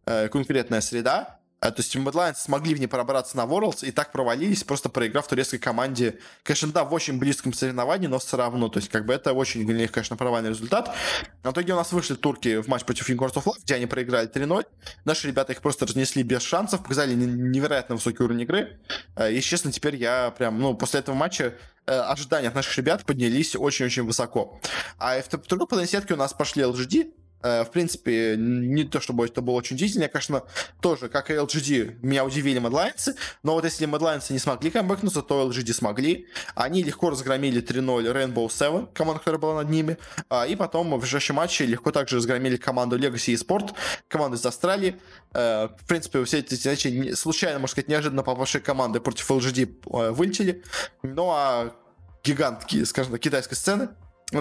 [0.05, 1.39] э, конкурентная среда.
[1.63, 5.25] А, то есть Mad смогли в ней пробраться на Worlds и так провалились, просто проиграв
[5.29, 6.19] турецкой команде.
[6.43, 8.67] Конечно, да, в очень близком соревновании, но все равно.
[8.67, 10.93] То есть, как бы это очень для них, конечно, провальный результат.
[11.41, 14.29] В итоге у нас вышли турки в матч против Unicorns of Love, где они проиграли
[14.29, 14.65] 3-0.
[15.05, 18.77] Наши ребята их просто разнесли без шансов, показали невероятно высокий уровень игры.
[19.16, 21.55] А, и, честно, теперь я прям, ну, после этого матча
[21.86, 24.59] э, ожидания от наших ребят поднялись очень-очень высоко.
[24.97, 29.25] А в второй половине сетки у нас пошли LGD, Э, в принципе, не то чтобы
[29.25, 30.43] это было очень удивительно, конечно,
[30.81, 35.49] тоже, как и LGD, меня удивили Медлайнцы, но вот если Медлайнцы не смогли камбэкнуться, то
[35.49, 36.27] LGD смогли.
[36.55, 39.97] Они легко разгромили 3-0 Rainbow Seven, команда, которая была над ними,
[40.29, 43.73] а, и потом в ближайшем матче легко также разгромили команду Legacy eSport,
[44.07, 44.99] команду из Австралии.
[45.33, 50.11] Э, в принципе, все эти задачи случайно, можно сказать, неожиданно попавшие команды против LGD э,
[50.11, 50.63] вылетели.
[51.01, 51.75] Ну а
[52.23, 53.89] гигантки, скажем так, китайской сцены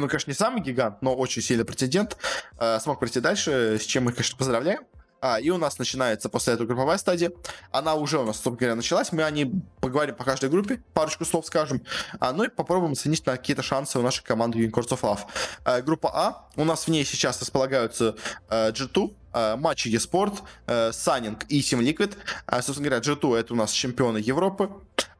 [0.00, 2.16] ну, конечно, не самый гигант, но очень сильный претендент,
[2.58, 4.80] э, смог пройти дальше, с чем мы, конечно, поздравляем.
[5.22, 7.30] А, и у нас начинается после этого групповая стадия.
[7.70, 9.12] Она уже у нас, собственно говоря, началась.
[9.12, 11.80] Мы о ней поговорим по каждой группе, парочку слов скажем.
[12.18, 15.20] А, ну и попробуем оценить на какие-то шансы у нашей команды Unicorns of Love.
[15.64, 16.48] А, группа А.
[16.56, 18.16] У нас в ней сейчас располагаются
[18.48, 22.16] а, G2, а, матчи eSport, а, Sunning и Team Liquid.
[22.46, 24.70] А, собственно говоря, G2 это у нас чемпионы Европы.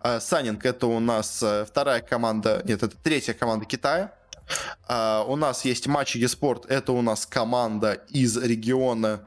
[0.01, 4.12] А, Sunning это у нас а, вторая команда, нет, это третья команда Китая.
[4.88, 6.66] Uh, у нас есть матч eSport.
[6.68, 9.20] Это у нас команда из региона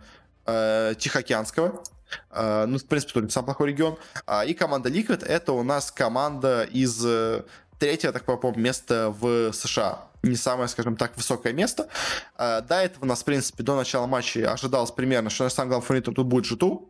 [0.45, 1.83] uh, Тихоокеанского.
[2.29, 3.97] Uh, ну, в принципе, тоже не самый плохой регион.
[4.27, 7.45] Uh, и команда Liquid это у нас команда из uh,
[7.79, 11.87] третьего, так по места в США не самое, скажем так, высокое место.
[12.35, 15.69] А, до этого у нас, в принципе, до начала матча ожидалось примерно, что на самом
[15.69, 16.89] главном фаворитом тут будет Житу.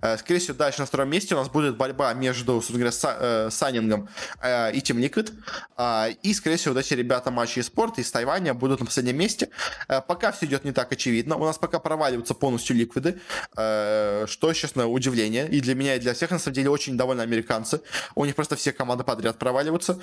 [0.00, 3.50] А, скорее всего, дальше на втором месте у нас будет борьба между, собственно говоря, э,
[3.50, 4.08] Саннингом
[4.40, 5.04] э, и Team.
[5.76, 9.50] А, и, скорее всего, вот эти ребята матча спорта из Тайваня будут на последнем месте.
[9.86, 11.36] Пока все идет не так очевидно.
[11.36, 13.20] У нас пока проваливаются полностью ликвиды,
[13.52, 15.48] что, честно, удивление.
[15.48, 17.80] И для меня, и для всех, на самом деле, очень довольны американцы.
[18.14, 20.00] У них просто все команды подряд проваливаются.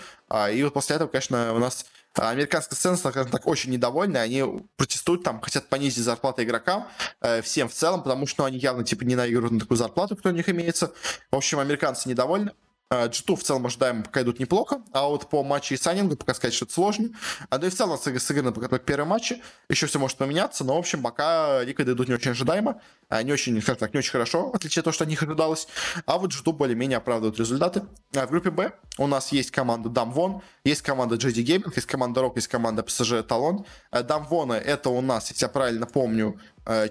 [0.53, 4.43] И вот после этого, конечно, у нас американская сцена, скажем так, очень недовольны, они
[4.75, 6.87] протестуют, там, хотят понизить зарплаты игрокам,
[7.21, 10.15] э, всем в целом, потому что ну, они явно, типа, не наигрывают на такую зарплату,
[10.15, 10.91] кто у них имеется.
[11.31, 12.53] В общем, американцы недовольны.
[12.91, 16.53] G2 в целом ожидаемо пока идут неплохо, а вот по матчу и Саннингу пока сказать,
[16.53, 17.09] что это сложно.
[17.49, 20.75] А да и в целом сыграно пока только первые матчи, еще все может поменяться, но
[20.75, 24.11] в общем пока Ликвиды идут не очень ожидаемо, а не очень, скажем так, не очень
[24.11, 25.69] хорошо, в отличие от того, что от них ожидалось.
[26.05, 27.83] А вот G2 более-менее оправдывают результаты.
[28.13, 32.19] А в группе Б у нас есть команда Дамвон, есть команда JD Gaming, есть команда
[32.19, 33.65] Rock, есть команда PSG Talon.
[34.03, 36.37] Дамвона это у нас, если я правильно помню,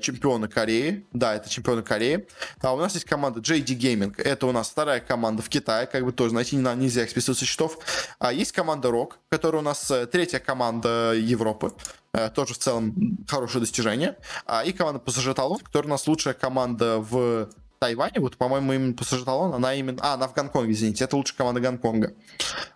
[0.00, 1.06] чемпионы Кореи.
[1.12, 2.26] Да, это чемпионы Кореи.
[2.60, 4.20] А у нас есть команда JD Gaming.
[4.22, 5.86] Это у нас вторая команда в Китае.
[5.86, 7.78] Как бы тоже, знаете, нельзя их списывать со счетов.
[8.18, 11.72] А есть команда Rock, которая у нас э, третья команда Европы.
[12.12, 14.16] Э, тоже в целом хорошее достижение.
[14.46, 17.48] А, и команда PSG Talon, которая у нас лучшая команда в
[17.78, 19.98] Тайване, вот, по-моему, именно PSG Talon, она именно...
[20.02, 22.14] А, она в Гонконге, извините, это лучшая команда Гонконга.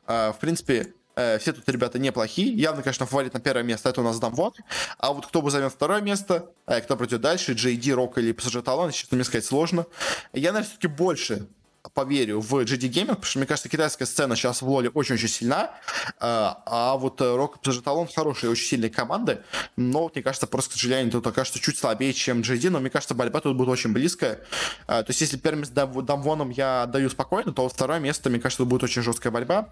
[0.07, 1.03] В принципе, Э,
[1.39, 2.53] все тут ребята неплохие.
[2.53, 4.53] Явно, конечно, фаворит на первое место это у нас Дамвон.
[4.99, 8.62] А вот кто бы займет второе место, э, кто пройдет дальше, JD, Рок или PSG
[8.62, 9.87] Talon, честно мне сказать, сложно.
[10.33, 11.47] Я, наверное, все-таки больше
[11.95, 15.70] поверю в GD Gaming, потому что, мне кажется, китайская сцена сейчас в Лоле очень-очень сильна,
[16.18, 19.42] а, а вот Rock и Talon хорошие, очень сильные команды,
[19.76, 23.14] но, мне кажется, просто, к сожалению, тут окажется чуть слабее, чем GD, но мне кажется,
[23.14, 24.40] борьба тут будет очень близкая.
[24.86, 28.64] А, то есть, если первое место Дамвоном я отдаю спокойно, то второе место, мне кажется,
[28.64, 29.68] будет очень жесткая борьба.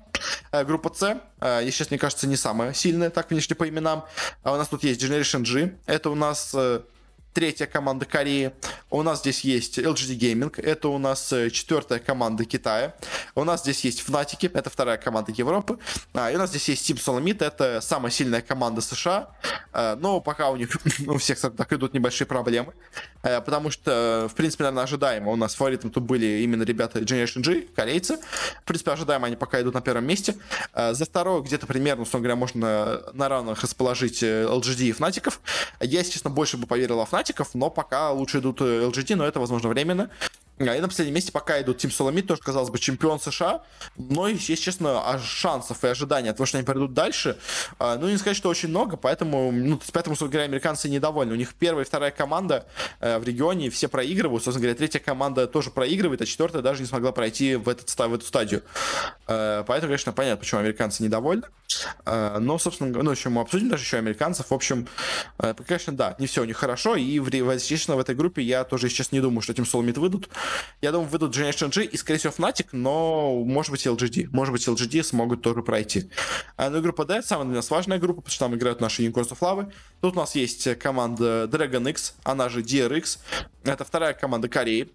[0.53, 4.05] А, группа С, если сейчас, мне кажется, не самая сильная, так, внешне по именам.
[4.45, 6.83] У нас тут есть Generation G, это у нас э,
[7.33, 8.53] третья команда Кореи.
[8.91, 12.95] У нас здесь есть LGD Gaming, это у нас э, четвертая команда Китая.
[13.35, 15.79] У нас здесь есть Fnatic, это вторая команда Европы.
[16.13, 19.31] А, и у нас здесь есть Team Solomid, это самая сильная команда США.
[19.73, 20.69] А, но пока у них
[21.07, 22.75] у всех так идут небольшие проблемы.
[23.23, 25.31] А, потому что, в принципе, наверное, ожидаемо.
[25.31, 28.19] У нас фаворитом тут были именно ребята Generation G, корейцы.
[28.63, 30.37] В принципе, ожидаемо они пока идут на первом месте.
[30.75, 35.33] А, за второе где-то примерно, условно говоря, можно на равных расположить LGD и Fnatic.
[35.81, 37.22] Я, естественно, больше бы поверил во Fnatic,
[37.55, 40.11] но пока лучше идут LGD, но это, возможно, временно.
[40.59, 43.63] А, и на последнем месте пока идут Тим Соломит, тоже, казалось бы, чемпион США.
[43.97, 47.39] Но, если честно, а шансов и ожиданий от того, что они пройдут дальше,
[47.79, 51.33] а, ну, не сказать, что очень много, поэтому, ну, поэтому, собственно говоря, американцы недовольны.
[51.33, 52.67] У них первая и вторая команда
[53.01, 54.45] э, в регионе, все проигрывают.
[54.45, 58.15] Собственно говоря, третья команда тоже проигрывает, а четвертая даже не смогла пройти в, этот, в
[58.15, 58.63] эту стадию.
[59.27, 61.45] Э, поэтому, конечно, понятно, почему американцы недовольны.
[62.05, 64.51] Э, но, собственно, ну, еще мы обсудим даже еще американцев.
[64.51, 64.87] В общем,
[65.67, 66.97] конечно, да, не все у них хорошо.
[66.97, 70.29] И, естественно, в этой группе я тоже, сейчас не думаю, что Тим Соломит выйдут.
[70.81, 74.29] Я думаю, выйдут Generation G и, скорее всего, Fnatic, но, может быть, LGD.
[74.33, 76.11] Может быть, LGD смогут тоже пройти.
[76.57, 79.31] А, ну группа D, самая для нас важная группа, потому что там играют наши Unicorns
[79.31, 79.73] of Lava.
[80.01, 83.19] Тут у нас есть команда Dragon X, она же DRX.
[83.65, 84.91] Это вторая команда Кореи.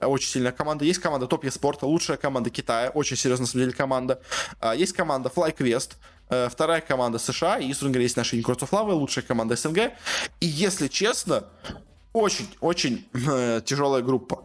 [0.00, 0.84] Очень сильная команда.
[0.84, 4.22] Есть команда Top Sport, лучшая команда Китая, очень серьезная, на самом деле, команда.
[4.60, 5.92] А, есть команда FlyQuest,
[6.30, 9.92] э, вторая команда США, и, собственно говоря, есть Unicorns of Lava, лучшая команда СНГ.
[10.40, 11.44] И, если честно,
[12.12, 14.44] очень-очень э, тяжелая группа.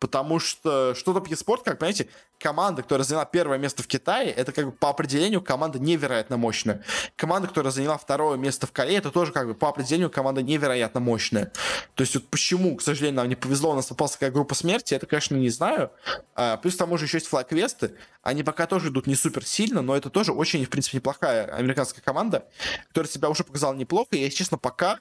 [0.00, 4.50] Потому что что то спорт, как понимаете, команда, которая заняла первое место в Китае, это
[4.50, 6.82] как бы по определению команда невероятно мощная.
[7.16, 11.00] Команда, которая заняла второе место в Корее, это тоже как бы по определению команда невероятно
[11.00, 11.52] мощная.
[11.94, 14.94] То есть вот почему, к сожалению, нам не повезло, у нас попалась такая группа смерти,
[14.94, 15.90] это, конечно, не знаю.
[16.34, 17.94] А, плюс к тому же еще есть флаг-квесты.
[18.22, 22.02] Они пока тоже идут не супер сильно, но это тоже очень, в принципе, неплохая американская
[22.02, 22.46] команда,
[22.88, 24.08] которая себя уже показала неплохо.
[24.12, 24.98] И, если честно, пока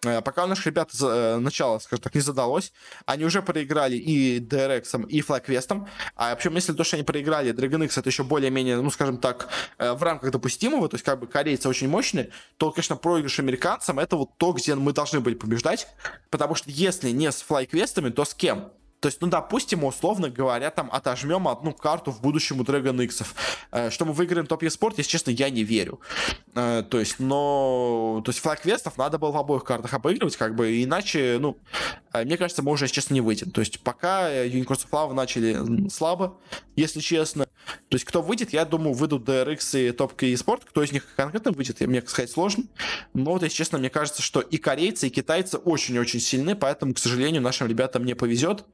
[0.00, 2.72] пока у наших ребят э, начало, скажем так, не задалось,
[3.06, 5.86] они уже проиграли и DRX, и FlagQuest.
[6.16, 9.48] А причем, если то, что они проиграли, Dragon X это еще более-менее, ну, скажем так,
[9.78, 13.98] э, в рамках допустимого, то есть как бы корейцы очень мощные, то, конечно, проигрыш американцам
[13.98, 15.86] это вот то, где мы должны были побеждать.
[16.30, 18.72] Потому что если не с FlyQuest, то с кем?
[19.06, 23.22] То есть, ну, допустим, условно говоря, там отожмем одну карту в будущем у Dragon X.
[23.70, 26.00] Э, что мы выиграем топ спорт, если честно, я не верю.
[26.56, 28.20] Э, то есть, но...
[28.24, 31.56] То есть, флаг квестов надо было в обоих картах обыгрывать, как бы, иначе, ну,
[32.12, 33.52] э, мне кажется, мы уже, если честно, не выйдем.
[33.52, 36.36] То есть, пока Unicorns of Lava начали слабо,
[36.74, 37.46] если честно.
[37.88, 40.64] То есть, кто выйдет, я думаю, выйдут DRX и топ спорт.
[40.64, 42.64] Кто из них конкретно выйдет, мне сказать сложно.
[43.14, 46.98] Но вот, если честно, мне кажется, что и корейцы, и китайцы очень-очень сильны, поэтому, к
[46.98, 48.64] сожалению, нашим ребятам не повезет.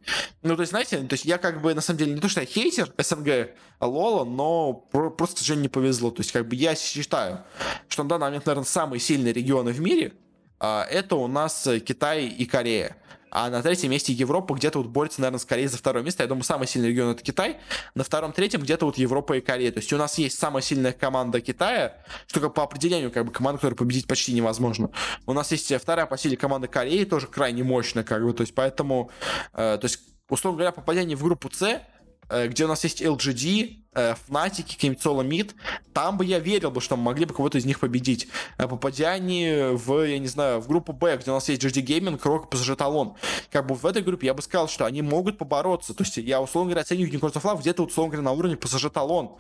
[0.43, 2.41] Ну, то есть, знаете, то есть я как бы, на самом деле, не то, что
[2.41, 6.11] я хейтер СНГ Лола, но просто, к сожалению, не повезло.
[6.11, 7.41] То есть, как бы я считаю,
[7.89, 10.13] что на данный момент, наверное, самые сильные регионы в мире
[10.59, 12.97] а, это у нас Китай и Корея.
[13.35, 16.23] А на третьем месте Европа где-то вот борется, наверное, скорее за второе место.
[16.23, 17.57] Я думаю, самый сильный регион это Китай.
[17.95, 19.73] На втором-третьем где-то вот Европа и Корея.
[19.73, 23.33] То есть у нас есть самая сильная команда Китая, что как по определению как бы
[23.33, 24.91] команда, которую победить почти невозможно.
[25.25, 28.35] У нас есть вторая по силе команда Кореи, тоже крайне мощная, как бы.
[28.35, 29.11] То есть поэтому,
[29.55, 31.81] э, то есть условно говоря, попадение в группу С,
[32.29, 35.55] э, где у нас есть LGD, э, Fnatic, какие-нибудь Mid,
[35.93, 38.29] там бы я верил бы, что мы могли бы кого-то из них победить.
[38.59, 41.85] Э, попадя они в, я не знаю, в группу Б, где у нас есть GD
[41.85, 43.15] Gaming, Rock, PSG Talon.
[43.51, 45.95] Как бы в этой группе я бы сказал, что они могут побороться.
[45.95, 48.93] То есть я, условно говоря, оцениваю Unicorns of Love где-то, условно говоря, на уровне PSG
[48.93, 49.37] Talon.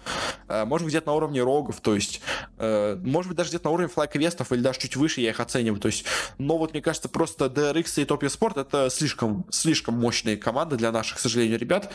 [0.48, 2.20] Э, может быть, где-то на уровне Рогов, то есть,
[2.58, 5.80] может быть, даже где-то на уровне флайквестов или даже чуть выше я их оцениваю.
[5.80, 6.04] То есть,
[6.38, 10.92] но вот мне кажется, просто DRX и Topia Sport это слишком, слишком мощные команды для
[10.92, 11.90] наших, к сожалению, ребят.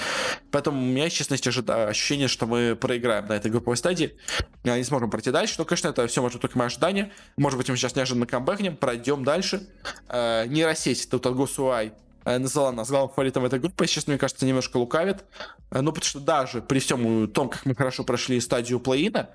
[0.51, 4.17] Поэтому у меня, честно, есть ощущение, что мы проиграем на этой групповой стадии,
[4.63, 5.55] не сможем пройти дальше.
[5.57, 7.11] Но, конечно, это все может только мои ожидания.
[7.37, 9.67] Может быть, мы сейчас неожиданно камбэкнем, пройдем дальше.
[10.09, 11.93] Э, нейросеть тут от Госуай
[12.25, 13.85] э, назвала нас главным фаворитом этой группы.
[13.85, 15.25] Сейчас, мне кажется, немножко лукавит.
[15.69, 19.29] Ну, потому что даже при всем том, как мы хорошо прошли стадию плей-ина,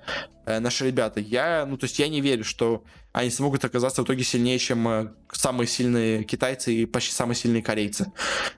[0.46, 4.24] наши ребята, я, ну, то есть я не верю, что они смогут оказаться в итоге
[4.24, 8.10] сильнее, чем э, самые сильные китайцы и почти самые сильные корейцы.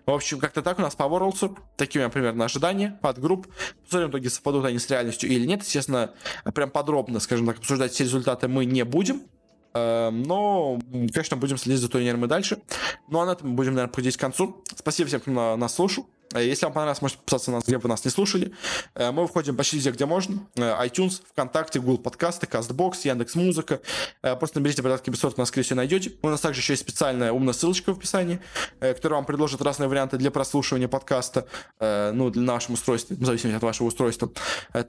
[0.07, 1.57] В общем, как-то так у нас по Worlds.
[1.77, 3.49] Такие у меня примерно ожидания от групп.
[3.83, 5.63] Посмотрим, в итоге совпадут они с реальностью или нет.
[5.63, 6.15] Естественно,
[6.55, 9.23] прям подробно, скажем так, обсуждать все результаты мы не будем.
[9.75, 10.79] Эм, но,
[11.13, 12.59] конечно, будем следить за турниром и дальше.
[13.09, 14.63] Ну а на этом мы будем, наверное, подходить к концу.
[14.77, 16.09] Спасибо всем, кто нас слушал.
[16.33, 18.53] Э, если вам понравилось, можете подписаться на нас, где бы нас не слушали.
[18.95, 20.47] Э, мы выходим почти везде, где можно.
[20.57, 23.81] iTunes, ВКонтакте, Google подкасты, CastBox, Яндекс Музыка.
[24.23, 26.13] Просто наберите «Бородатки Бессорт», нас, скорее всего, найдете.
[26.23, 28.41] У нас также еще есть специальная умная ссылочка в описании,
[28.81, 31.47] которая вам предложит разные варианты для прослушивания подкаста,
[31.81, 34.31] ну, для нашего устройства, в зависимости от вашего устройства.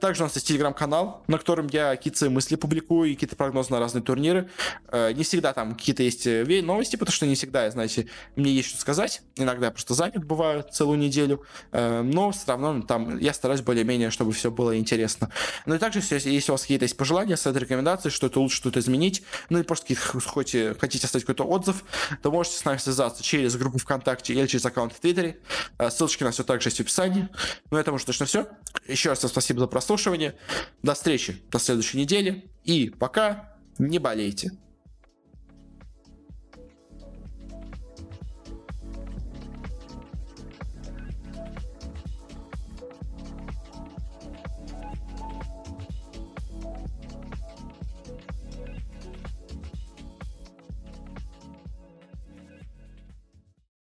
[0.00, 4.02] Также у нас есть телеграм-канал, на котором я какие-то мысли публикую, какие-то прогнозы на разные
[4.02, 4.48] турниры.
[4.92, 8.06] Не всегда там какие-то есть новости, потому что не всегда, знаете,
[8.36, 9.22] мне есть что сказать.
[9.36, 11.35] Иногда я просто занят бываю целую неделю,
[11.72, 15.30] э, но все равно там я стараюсь более-менее, чтобы все было интересно.
[15.66, 18.80] Ну и также, если у вас какие-то есть пожелания, совет рекомендации, что это лучше что-то
[18.80, 21.84] изменить, ну и просто хотите, хотите оставить какой-то отзыв,
[22.22, 25.40] то можете с нами связаться через группу ВКонтакте или через аккаунт в Твиттере.
[25.78, 27.28] Э, ссылочки на все также есть в описании.
[27.70, 28.48] Ну, это уже точно все.
[28.86, 30.34] Еще раз спасибо за прослушивание.
[30.82, 32.50] До встречи до следующей недели.
[32.64, 34.52] И пока не болейте.